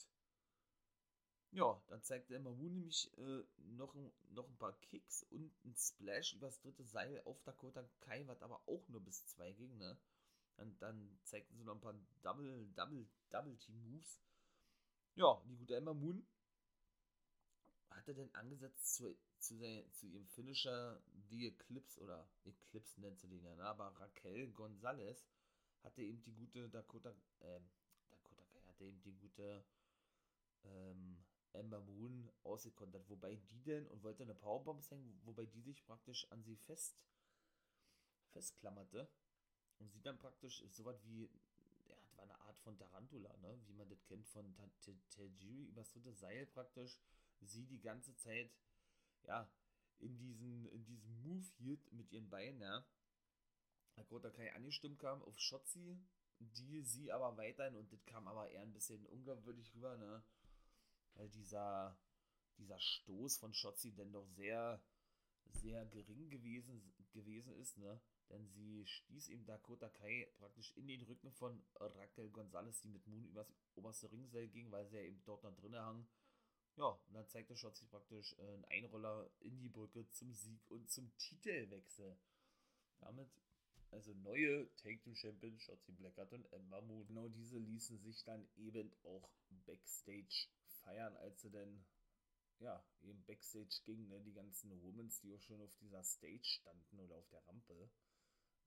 [1.51, 3.95] ja, dann zeigte Emma Moon nämlich äh, noch,
[4.29, 8.62] noch ein paar Kicks und ein Splash übers dritte Seil auf Dakota Kai, was aber
[8.67, 9.97] auch nur bis zwei ging, ne?
[10.57, 14.19] Und dann zeigten sie noch ein paar Double, Double, Double Team Moves.
[15.15, 16.25] Ja, die gute Emma Moon
[17.89, 23.27] hatte dann angesetzt zu, zu, der, zu ihrem Finisher The Eclipse oder Eclipse nennt sie
[23.27, 23.63] den ja, ne?
[23.63, 25.25] aber Raquel Gonzalez
[25.83, 27.59] hatte eben die gute Dakota, äh,
[28.12, 29.63] Dakota Kai hatte eben die gute
[30.63, 35.83] ähm, Ember Moon ausgekontert, wobei die denn und wollte eine Powerbomb hängen, wobei die sich
[35.85, 36.95] praktisch an sie fest
[38.31, 39.09] festklammerte.
[39.79, 41.29] Und sie dann praktisch so was wie,
[41.88, 44.53] ja, das war eine Art von Tarantula, ne, wie man das kennt von
[45.09, 46.99] Tajiri, übers dritte Seil praktisch,
[47.41, 48.51] sie die ganze Zeit,
[49.23, 49.49] ja,
[49.99, 52.85] in diesen, in diesem Move hielt mit ihren Beinen, ja,
[53.95, 55.97] Dakota Kai angestimmt kam auf Shotzi,
[56.39, 60.23] die sie aber weiterhin, und das kam aber eher ein bisschen unglaubwürdig rüber, ne,
[61.19, 61.97] weil dieser,
[62.58, 64.82] dieser Stoß von Shotzi denn doch sehr,
[65.51, 67.99] sehr gering gewesen, gewesen ist, ne?
[68.29, 73.05] Denn sie stieß ihm Dakota Kai praktisch in den Rücken von Raquel Gonzalez, die mit
[73.08, 76.08] Moon übers oberste Ringseil ging, weil sie ja eben dort noch drinnen hang.
[76.77, 80.89] Ja, und dann zeigte Shotzi praktisch äh, einen Einroller in die Brücke zum Sieg und
[80.89, 82.15] zum Titelwechsel.
[82.99, 83.29] Damit
[83.91, 87.08] also neue Take Team Champion Shotzi Blackheart und Emma Moon.
[87.08, 89.27] Genau diese ließen sich dann eben auch
[89.65, 90.47] Backstage
[90.89, 91.86] feiern, als sie denn
[92.60, 96.99] ja, eben Backstage ging, ne, die ganzen Womans, die auch schon auf dieser Stage standen
[96.99, 97.89] oder auf der Rampe,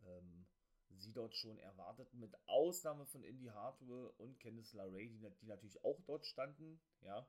[0.05, 0.47] ähm,
[0.89, 5.83] sie dort schon erwarteten, mit Ausnahme von Indy Hardware und Candice LeRae, die, die natürlich
[5.85, 7.27] auch dort standen, ja,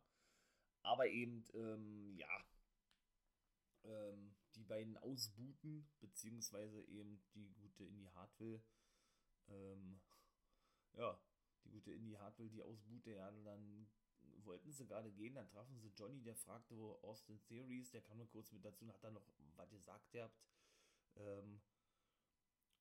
[0.82, 2.46] aber eben, ähm, ja,
[3.84, 8.62] ähm, die beiden ausbuten, beziehungsweise eben die gute Indy Hartwell,
[9.50, 10.00] ähm,
[10.94, 11.20] ja,
[11.66, 13.88] die gute Indy Hartwell, die ausbute, ja, dann
[14.46, 18.18] wollten sie gerade gehen, dann trafen sie Johnny, der fragte, wo Austin Theories, der kam
[18.18, 19.26] nur kurz mit dazu und hat dann noch
[19.56, 20.38] was gesagt gehabt.
[21.16, 21.62] Ähm,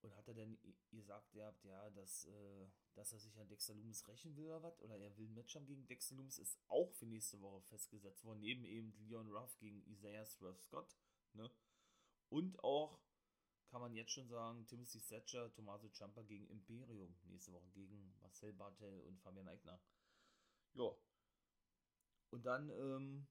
[0.03, 0.59] und hat er denn
[0.91, 4.81] gesagt gehabt, ja, dass, äh, dass er sich an Dexter Loomis rächen will oder was?
[4.81, 8.25] Oder er will ein Match haben gegen Dexter Loomis, ist auch für nächste Woche festgesetzt
[8.25, 10.97] worden, neben eben Leon Ruff gegen Isaiah Ruff Scott,
[11.35, 11.51] ne?
[12.29, 12.99] Und auch,
[13.69, 18.53] kann man jetzt schon sagen, Timothy Thatcher, Tommaso Ciampa gegen Imperium nächste Woche, gegen Marcel
[18.53, 19.81] Bartel und Fabian Eigner.
[20.75, 20.97] Ja,
[22.33, 23.27] und dann ähm,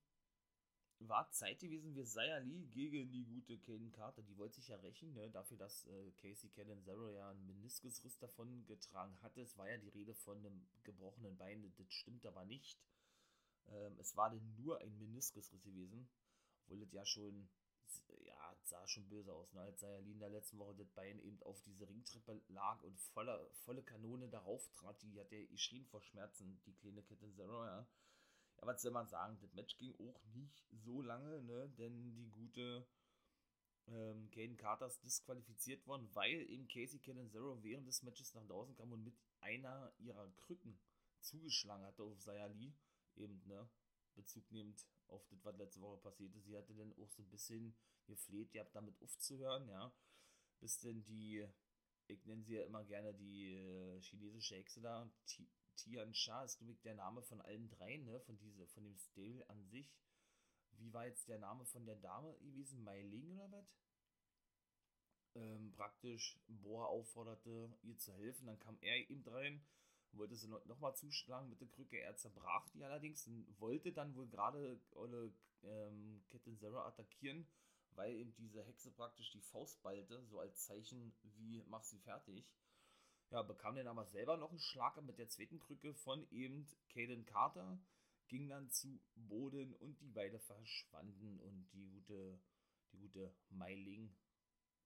[1.08, 4.22] war Zeit gewesen für Saya Lee gegen die gute Kaden Carter.
[4.22, 8.66] Die wollte sich ja rächen, ne, dafür, dass äh, Casey Zero ja einen Meniskusriss davon
[8.68, 9.42] getragen hatte.
[9.42, 12.80] Es war ja die Rede von einem gebrochenen Bein, das stimmt aber nicht.
[13.68, 16.08] Ähm, es war denn nur ein Meniskusriss gewesen,
[16.64, 17.50] obwohl das ja schon,
[18.24, 21.20] ja, sah schon böse aus, ne, als Saya Lee in der letzten Woche das Bein
[21.20, 25.02] eben auf diese Ringtreppe lag und voller, volle Kanone darauf trat.
[25.02, 27.88] Die hat ja geschrien vor Schmerzen, die kleine Zero, ja.
[28.62, 29.38] Ja, was soll man sagen?
[29.42, 31.70] Das Match ging auch nicht so lange, ne?
[31.78, 32.86] Denn die gute
[33.88, 38.76] ähm, Caden Carter ist disqualifiziert worden, weil eben Casey Zero während des Matches nach draußen
[38.76, 40.80] kam und mit einer ihrer Krücken
[41.22, 42.74] zugeschlagen hatte auf Sayali.
[43.16, 43.68] Eben, ne?
[44.14, 46.40] Bezug nehmend auf das, was letzte Woche passierte.
[46.40, 47.76] Sie hatte dann auch so ein bisschen
[48.06, 49.92] gefleht, ihr habt damit aufzuhören, ja.
[50.60, 51.48] Bis denn die,
[52.08, 55.10] ich nenne sie ja immer gerne die äh, chinesische Hexe da,
[55.84, 58.20] Tian Sha ist nämlich der Name von allen dreien, ne?
[58.22, 59.92] Von, diese, von dem Stable an sich.
[60.78, 62.84] Wie war jetzt der Name von der Dame gewesen?
[62.84, 63.66] Mai Ling oder was?
[65.36, 68.48] Ähm, praktisch Boa aufforderte, ihr zu helfen.
[68.48, 69.66] Dann kam er ihm rein,
[70.12, 71.98] wollte sie noch, noch mal zuschlagen mit der Krücke.
[71.98, 77.48] Er zerbrach die allerdings und wollte dann wohl gerade Olle ähm, Kitten Zero attackieren,
[77.96, 82.46] weil eben diese Hexe praktisch die Faust ballte, so als Zeichen wie mach sie fertig.
[83.32, 87.26] Ja, bekam dann aber selber noch einen Schlag mit der zweiten Krücke von eben Caden
[87.26, 87.80] Carter,
[88.28, 92.38] ging dann zu Boden und die beiden verschwanden und die gute,
[92.92, 94.14] die gute Meiling,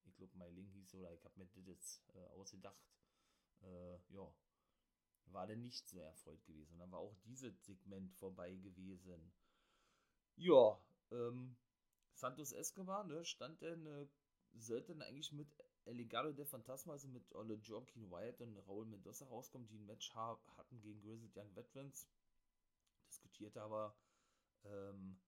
[0.05, 2.77] ich glaube Meiling hieß oder ich habe mir das jetzt äh, ausgedacht,
[3.61, 4.31] äh, ja,
[5.31, 6.77] war dann nicht so erfreut gewesen.
[6.77, 9.33] Dann war auch dieses Segment vorbei gewesen.
[10.35, 10.79] Ja,
[11.11, 11.55] ähm,
[12.13, 14.07] Santos Escobar, ne, stand denn, äh,
[14.53, 15.47] sollte dann eigentlich mit
[15.85, 16.45] El Legado de
[16.89, 20.99] also mit Olle Joaquin Wyatt und Raul Mendoza rauskommen, die ein Match ha hatten gegen
[20.99, 22.07] Grizzled Young Veterans.
[23.07, 23.95] Diskutierte aber,
[24.63, 25.19] ähm,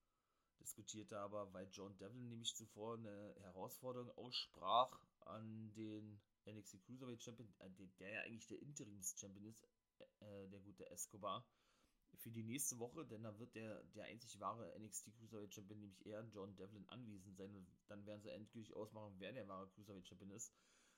[0.60, 7.54] diskutierte aber, weil John Devlin nämlich zuvor eine Herausforderung aussprach an den NXT Cruiserweight Champion,
[7.60, 9.64] äh, der, ja eigentlich der Interims-Champion ist,
[10.22, 11.46] äh, der gute Escobar,
[12.18, 16.06] für die nächste Woche, denn da wird der, der einzig wahre NXT Cruiserweight Champion, nämlich
[16.06, 17.56] er, John Devlin, anwesend sein.
[17.56, 20.54] Und dann werden sie endgültig ausmachen, wer der wahre Cruiserweight Champion ist.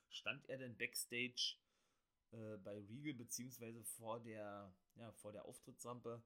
[0.08, 1.56] Stand er denn backstage
[2.32, 6.22] äh, bei Regal, beziehungsweise vor der, ja, vor der Auftrittsrampe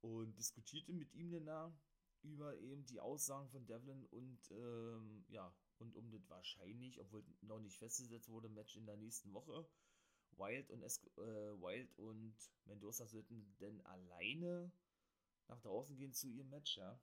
[0.00, 1.72] und diskutierte mit ihm denn da
[2.22, 7.58] über eben die Aussagen von Devlin und ähm, ja, und um das wahrscheinlich, obwohl noch
[7.60, 9.66] nicht festgesetzt wurde, Match in der nächsten Woche.
[10.40, 12.34] Wild und, es äh, Wild und
[12.64, 14.72] Mendoza sollten denn alleine
[15.48, 16.98] nach draußen gehen zu ihrem Match, ja.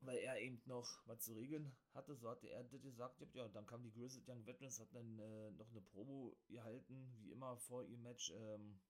[0.00, 3.66] Weil er eben noch was zu regeln hatte, so hatte er das gesagt, ja, dann
[3.66, 7.84] kam die Grizzled Young Veterans, hat dann äh, noch eine Promo gehalten, wie immer vor
[7.84, 8.80] ihrem Match, ähm,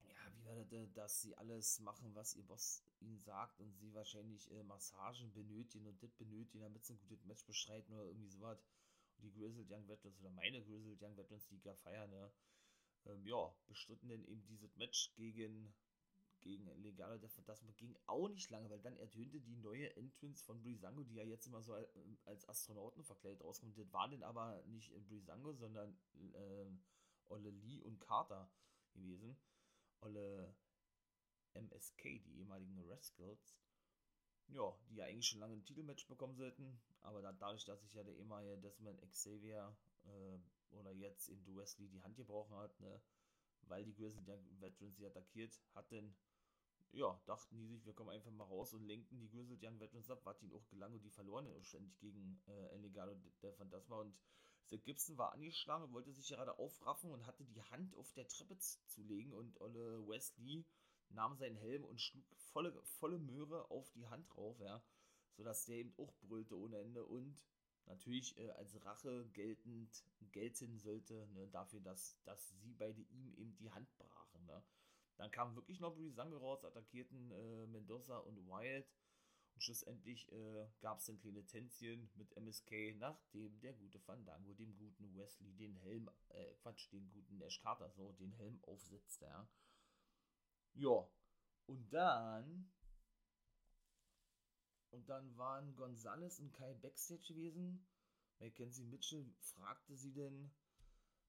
[0.00, 3.92] ja, wie war das, dass sie alles machen, was ihr Boss ihnen sagt und sie
[3.92, 8.30] wahrscheinlich äh, Massagen benötigen und das benötigen, damit sie ein gutes Match bestreiten oder irgendwie
[8.30, 8.64] sowas
[9.18, 12.32] die Grizzled Young Veterans oder meine Grizzled Young Veterans, die gar feiern, ne?
[13.06, 15.74] Ähm, ja, bestritten denn eben dieses Match gegen,
[16.40, 17.70] gegen Legale der Phantasma.
[17.72, 21.46] Ging auch nicht lange, weil dann ertönte die neue Entrance von Brisango, die ja jetzt
[21.46, 21.74] immer so
[22.24, 23.76] als Astronauten verkleidet rauskommt.
[23.76, 26.66] Das war denn aber nicht Brisango, sondern äh,
[27.26, 28.50] Olle Lee und Carter
[28.94, 29.36] gewesen.
[30.00, 30.54] Olle
[31.54, 33.56] MSK, die ehemaligen Rascals
[34.48, 37.94] ja, die ja eigentlich schon lange ein Titelmatch bekommen sollten, aber dann, dadurch, dass sich
[37.94, 40.38] ja der ehemalige Desmond Xavier äh,
[40.76, 43.00] oder jetzt in Du Wesley die Hand gebrochen hat, ne,
[43.62, 46.14] weil die Grizzly Veterans sie attackiert hatten,
[46.92, 50.10] ja, dachten die sich, wir kommen einfach mal raus und lenken die Grizzled Young Veterans
[50.10, 54.00] ab, was ihnen auch gelang und die verloren ständig gegen äh, El Legado der Phantasma
[54.00, 54.14] und
[54.66, 58.56] Seth Gibson war angeschlagen, wollte sich gerade aufraffen und hatte die Hand auf der Treppe
[58.58, 60.64] zu legen und Olle Wesley
[61.14, 64.82] nahm seinen Helm und schlug volle, volle Möhre auf die Hand drauf, ja,
[65.36, 67.42] sodass der eben auch brüllte ohne Ende und
[67.86, 73.56] natürlich äh, als Rache geltend gelten sollte, ne, dafür, dass, dass sie beide ihm eben
[73.56, 74.62] die Hand brachen, ne.
[75.16, 78.88] Dann kamen wirklich noch Brisango raus, attackierten äh, Mendoza und Wyatt
[79.54, 84.76] und schlussendlich äh, gab es dann kleine Tänzchen mit MSK, nachdem der gute Fandango dem
[84.76, 89.48] guten Wesley den Helm, äh, Quatsch, den guten Ash Carter so den Helm aufsetzte, ja.
[90.74, 91.08] Ja.
[91.66, 92.70] Und dann.
[94.90, 97.86] Und dann waren Gonzales und Kai Backstage gewesen.
[98.38, 100.52] Mackenzie Mitchell fragte sie denn,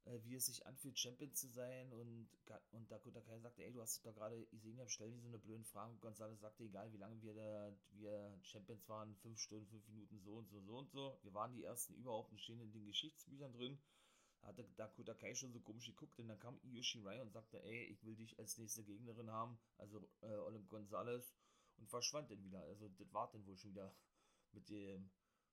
[0.06, 1.92] äh, wie es sich anfühlt, Champion zu sein.
[1.94, 2.30] Und,
[2.72, 5.40] und Dakota Kai sagte, ey, du hast doch gerade gesehen, ich stell dir so eine
[5.40, 5.92] blöden Frage.
[5.92, 10.20] Und Gonzales sagte, egal wie lange wir da, wir Champions waren, fünf Stunden, fünf Minuten,
[10.20, 11.18] so und so, so und so.
[11.24, 13.80] Wir waren die ersten überhaupt und stehen in den Geschichtsbüchern drin
[14.46, 17.86] hatte Dakota Kai schon so komisch geguckt und dann kam Io Shirai und sagte, ey,
[17.86, 21.34] ich will dich als nächste Gegnerin haben, also äh, Ole Gonzalez
[21.78, 22.62] und verschwand dann wieder.
[22.64, 23.94] Also das war dann wohl schon wieder
[24.52, 25.10] mit dem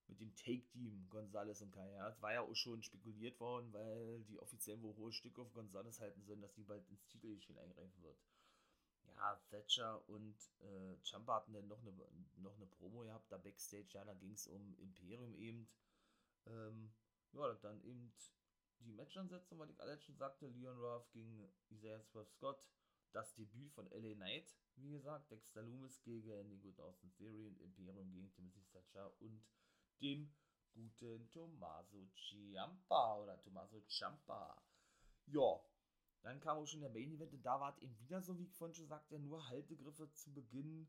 [0.09, 1.91] mit dem Take-Team Gonzalez und Kai.
[1.93, 5.53] Ja, es war ja auch schon spekuliert worden, weil die offiziell wohl hohe Stücke auf
[5.53, 8.19] Gonzalez halten sollen, dass die bald ins Titelgeschehen eingreifen wird.
[9.07, 11.93] Ja, Thatcher und äh, Champa hatten dann noch eine,
[12.37, 15.69] noch eine Promo gehabt, da Backstage, ja, da ging es um Imperium eben.
[16.47, 16.93] Ähm,
[17.33, 18.13] ja, dann eben
[18.85, 22.63] die Matchansetzung, was ich alle schon sagte, Leon Ruff gegen Isaiah Swerve Scott,
[23.13, 27.61] das Debüt von LA Knight, wie gesagt, Dexter Loomis gegen den guten Austin Theory und
[27.61, 29.43] Imperium gegen Timothy Thatcher und
[30.01, 30.33] dem
[30.73, 34.63] guten Tommaso Ciampa oder Tommaso Ciampa.
[35.27, 35.61] Ja,
[36.23, 38.45] dann kam auch schon der Main Event und da war es eben wieder so, wie
[38.45, 40.89] ich vorhin schon sagte, nur Haltegriffe zu Beginn.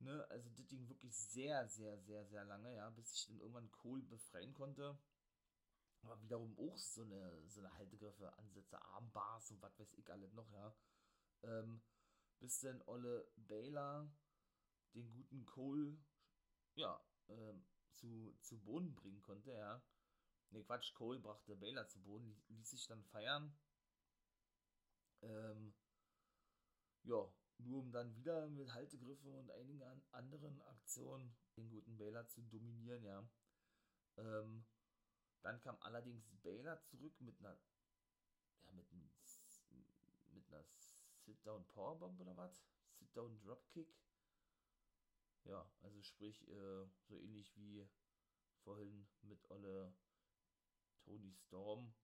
[0.00, 3.70] Ne, also das ging wirklich sehr, sehr, sehr, sehr lange, ja, bis ich dann irgendwann
[3.70, 4.98] Cole befreien konnte.
[6.04, 10.34] Aber wiederum auch so eine, so eine Haltegriffe, Ansätze, Armbars und was weiß ich alles
[10.34, 10.76] noch, ja.
[11.42, 11.82] Ähm,
[12.40, 14.10] bis dann Olle Baylor
[14.94, 15.96] den guten Cole,
[16.74, 19.82] ja, ähm, zu, zu Boden bringen konnte, ja.
[20.50, 23.56] Ne, Quatsch, Cole brachte Baylor zu Boden, ließ sich dann feiern.
[25.22, 25.74] Ähm,
[27.04, 29.82] ja, nur um dann wieder mit Haltegriffen und einigen
[30.12, 33.26] anderen Aktionen den guten Baylor zu dominieren, ja.
[34.16, 34.66] Ähm,
[35.44, 37.56] dann kam allerdings Baylor zurück mit einer,
[38.64, 39.10] ja, mit, einem,
[40.32, 40.64] mit einer
[41.26, 42.64] Sit-Down Powerbomb oder was?
[42.98, 43.94] Sit-Down Dropkick.
[45.44, 47.86] Ja, also sprich, äh, so ähnlich wie
[48.62, 49.94] vorhin mit Olle
[51.04, 51.94] Tony Storm.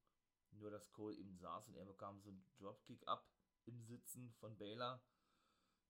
[0.53, 3.27] Nur dass Cole eben saß und er bekam so einen Dropkick ab
[3.65, 5.03] im Sitzen von Baylor.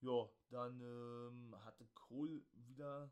[0.02, 3.10] Ja, dann ähm, hatte Cole wieder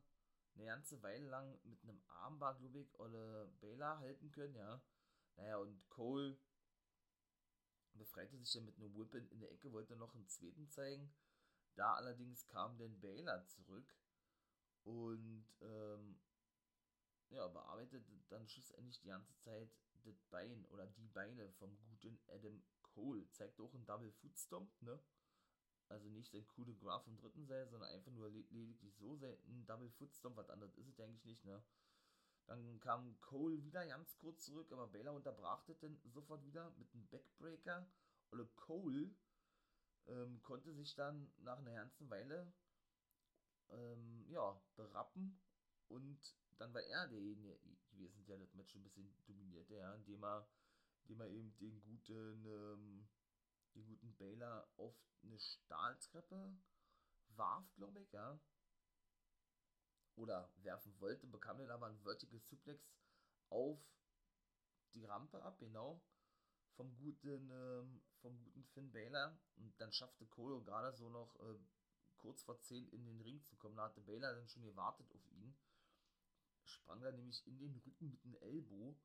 [0.59, 4.83] eine ganze Weile lang mit einem Armbar, glaube ich, Olle Baylor halten können, ja.
[5.37, 6.37] Naja, und Cole
[7.95, 11.13] befreite sich dann mit einem Whip in der Ecke, wollte noch einen zweiten zeigen.
[11.75, 13.95] Da allerdings kam dann Baylor zurück
[14.83, 16.21] und ähm,
[17.31, 19.71] ja, bearbeitete dann schlussendlich die ganze Zeit
[20.05, 23.31] das Bein oder die Beine vom guten Adam Cole.
[23.31, 24.99] Zeigt auch einen Double Foot Stomp, ne?
[25.89, 29.91] Also nicht sein cooler Graph im dritten Seil, sondern einfach nur lediglich so ein Double
[29.91, 30.37] Foot Stomp.
[30.37, 31.63] Was anderes ist es eigentlich nicht, ne?
[32.47, 36.93] Dann kam Cole wieder ganz kurz zurück, aber Baylor unterbrach das dann sofort wieder mit
[36.95, 37.87] einem Backbreaker.
[38.31, 39.11] Oder Cole
[40.07, 42.53] ähm, konnte sich dann nach einer ganzen Weile
[43.71, 45.39] ähm, ja, berappen
[45.89, 46.19] und
[46.59, 47.59] dann war er derjenige
[47.91, 50.49] gewesen, der das Match ein bisschen dominierte, ja, indem er,
[51.05, 53.09] indem er eben den guten, ähm,
[53.75, 56.57] den guten Baylor auf eine Stahltreppe
[57.37, 58.39] warf, glaube ich, ja.
[60.17, 62.83] Oder werfen wollte, bekam dann aber ein Vertical Suplex
[63.51, 63.79] auf
[64.95, 66.01] die Rampe ab, genau.
[66.75, 69.39] Vom guten, ähm, vom guten Finn Baylor.
[69.57, 71.59] Und dann schaffte Cole gerade so noch äh,
[72.17, 73.77] kurz vor 10 in den Ring zu kommen.
[73.77, 75.57] Da hatte Baylor dann schon gewartet auf ihn
[76.69, 78.97] sprang da nämlich in den Rücken mit einem Elbow,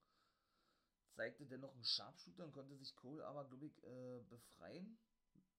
[1.15, 4.97] zeigte dennoch einen Sharpshooter und konnte sich Cole aber, glaube ich, äh, befreien.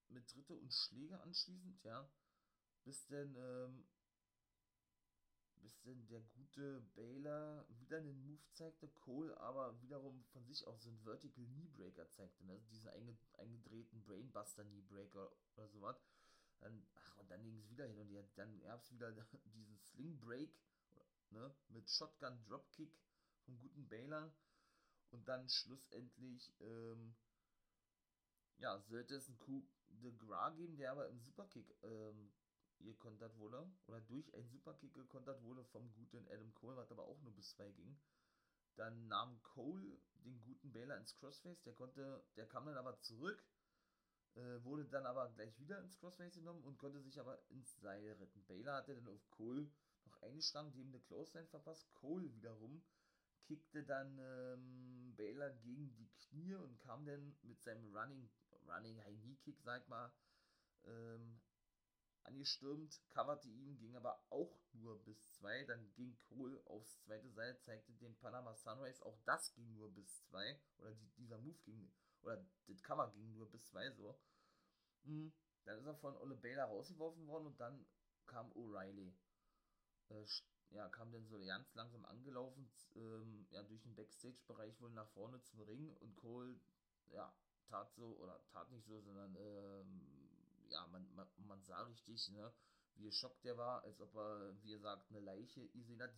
[0.09, 2.09] Mit Dritte und Schläge anschließend, ja.
[2.85, 3.87] Bis denn, ähm,
[5.57, 10.79] bis denn der gute Baylor wieder einen Move zeigte, Cole aber wiederum von sich auch
[10.79, 12.53] so einen Vertical Kneebreaker zeigte, ne?
[12.53, 15.97] Also diesen einge eingedrehten Brainbuster Kneebreaker oder sowas.
[16.61, 19.11] Dann, ach, und dann ging es wieder hin und dann gab es wieder
[19.55, 20.55] diesen Sling Break
[21.31, 22.93] ne, mit Shotgun Dropkick
[23.45, 24.33] vom guten Baylor
[25.15, 27.15] und dann schlussendlich, ähm,
[28.59, 32.33] ja, sollte es einen Coup de Gras geben, der aber im Superkick ähm,
[32.81, 37.21] gekontert wurde, oder durch einen Superkick gekontert wurde vom guten Adam Cole, was aber auch
[37.23, 37.97] nur bis zwei ging.
[38.75, 43.47] Dann nahm Cole den guten Baylor ins Crossface, der konnte, der kam dann aber zurück,
[44.35, 48.13] äh, wurde dann aber gleich wieder ins Crossface genommen und konnte sich aber ins Seil
[48.15, 48.45] retten.
[48.47, 49.71] Baylor hatte dann auf Cole
[50.07, 51.95] noch eingeschlagen, dem eine Clothesline verpasst.
[51.95, 52.83] Cole wiederum
[53.47, 58.29] kickte dann ähm, Baylor gegen die Knie und kam dann mit seinem Running,
[58.67, 60.13] Running High Knee Kick, sag mal,
[60.85, 61.41] ähm,
[62.25, 65.65] angestürmt, coverte ihn, ging aber auch nur bis zwei.
[65.65, 70.23] Dann ging Cole aufs zweite Seil, zeigte den Panama Sunrise, auch das ging nur bis
[70.25, 70.59] zwei.
[70.79, 71.93] Oder die, dieser Move ging,
[72.23, 74.19] oder das Cover ging nur bis zwei so.
[75.05, 75.33] Mhm.
[75.65, 77.87] Dann ist er von Ole Baylor rausgeworfen worden und dann
[78.27, 79.15] kam O'Reilly
[80.09, 80.27] äh,
[80.75, 85.41] ja, kam dann so ganz langsam angelaufen, ähm, ja, durch den Backstage-Bereich wohl nach vorne
[85.43, 86.59] zum Ring und Cole,
[87.13, 87.33] ja,
[87.67, 90.01] tat so, oder tat nicht so, sondern, ähm,
[90.69, 92.53] ja, man, man, man sah richtig, ne,
[92.95, 96.13] wie geschockt der war, als ob er, wie er sagt, eine Leiche gesehen hat.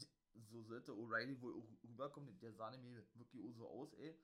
[0.51, 4.19] So sollte O'Reilly wohl auch rüberkommen, der sah nämlich wirklich so aus, ey.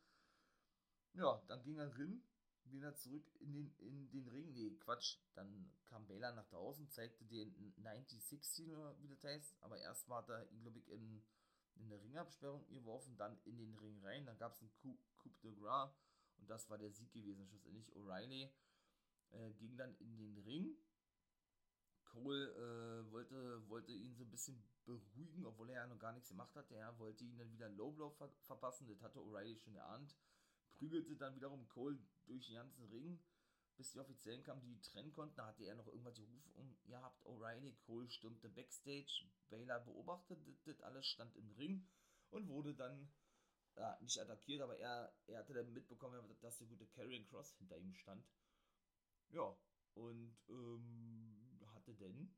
[1.15, 2.23] Ja, dann ging er rin
[2.71, 4.53] wieder zurück in den, in den Ring.
[4.53, 5.19] Nee, Quatsch.
[5.35, 9.57] Dann kam Baylor nach draußen, zeigte den 90-60 oder wie das heißt.
[9.61, 11.23] Aber erst war er ihn, glaube ich, in,
[11.77, 14.27] in eine Ringabsperrung geworfen, dann in den Ring rein.
[14.27, 15.93] Dann gab es einen Coup, Coup de Gras
[16.39, 17.47] und das war der Sieg gewesen.
[17.47, 18.51] Schlussendlich O'Reilly
[19.31, 20.77] äh, ging dann in den Ring.
[22.05, 26.29] Cole äh, wollte, wollte ihn so ein bisschen beruhigen, obwohl er ja noch gar nichts
[26.29, 26.75] gemacht hatte.
[26.75, 28.87] Er wollte ihn dann wieder einen Low Blow ver verpassen.
[28.87, 30.15] Das hatte O'Reilly schon geahnt
[30.79, 33.23] prügelte dann wiederum Cole durch den ganzen Ring,
[33.77, 35.37] bis die Offiziellen kamen, die trennen konnten.
[35.37, 37.25] Da hatte er noch irgendwas gerufen gehabt.
[37.25, 39.27] O'Reilly, Cole stürmte Backstage.
[39.49, 41.89] Baylor beobachtete das alles, stand im Ring
[42.31, 43.13] und wurde dann
[43.77, 47.79] ja, nicht attackiert, aber er, er hatte dann mitbekommen, dass der gute Karrion Cross hinter
[47.79, 48.27] ihm stand.
[49.31, 49.57] Ja,
[49.95, 52.35] und ähm, hatte denn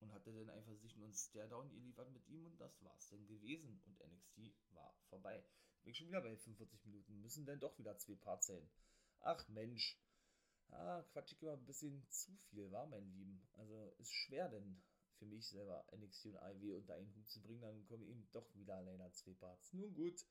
[0.00, 3.26] und hatte dann einfach sich nur einen Stare-Down geliefert mit ihm und das war's denn
[3.26, 5.44] gewesen und NXT war vorbei.
[5.86, 8.68] Bin schon wieder bei 45 Minuten, müssen denn doch wieder zwei Parts sein.
[9.20, 9.96] Ach Mensch,
[10.70, 13.40] ah, quatsch ich immer ein bisschen zu viel, war mein Lieben.
[13.54, 14.82] Also ist schwer denn
[15.20, 18.52] für mich selber NXT und IW unter einen Hut zu bringen, dann kommen eben doch
[18.56, 19.72] wieder leider zwei Parts.
[19.74, 20.26] Nun gut.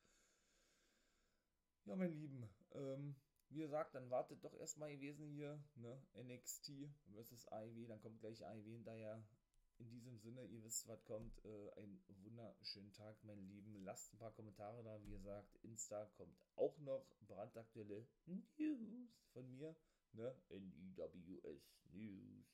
[1.85, 3.15] Ja, mein Lieben, ähm,
[3.47, 6.05] wie gesagt, dann wartet doch erstmal gewesen hier, ne?
[6.15, 9.25] NXT versus AEW, dann kommt gleich AEW hinterher.
[9.77, 11.43] In diesem Sinne, ihr wisst, was kommt.
[11.43, 13.83] Äh, einen wunderschönen Tag, meine Lieben.
[13.83, 15.01] Lasst ein paar Kommentare da.
[15.03, 19.75] Wie gesagt, Insta kommt auch noch brandaktuelle News von mir.
[20.13, 20.35] Ne?
[20.49, 22.45] NEWS News.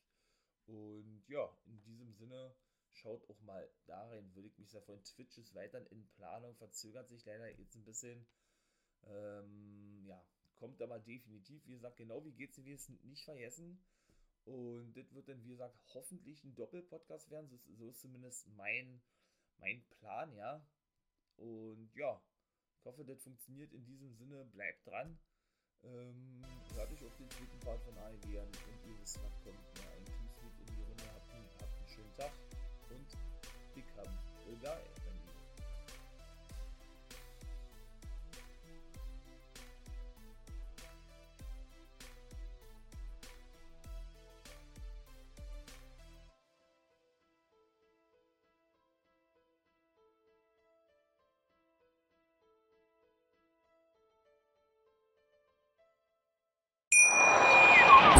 [0.65, 2.55] Und ja, in diesem Sinne,
[2.93, 4.33] schaut auch mal da rein.
[4.33, 5.03] Würde ich mich sehr freuen.
[5.03, 8.25] Twitch ist weiterhin in Planung, verzögert sich leider jetzt ein bisschen.
[9.03, 10.23] Ähm, ja,
[10.55, 11.65] kommt aber definitiv.
[11.67, 13.83] Wie gesagt, genau wie geht's es nicht vergessen.
[14.45, 17.47] Und das wird dann, wie gesagt, hoffentlich ein Doppelpodcast werden.
[17.47, 19.01] So ist, so ist zumindest mein,
[19.59, 20.65] mein Plan, ja.
[21.37, 22.21] Und ja,
[22.79, 24.45] ich hoffe, das funktioniert in diesem Sinne.
[24.45, 25.19] Bleibt dran.
[25.83, 26.43] Ähm,
[26.75, 29.57] hört euch auf den dritten Part von AEW an und ihr wisst, was kommt.
[29.77, 31.03] Ja, ein Teamspeak in die Runde.
[31.13, 32.31] Habt einen, habt einen schönen Tag
[32.89, 33.07] und
[33.73, 34.17] become
[34.47, 35.00] a guy.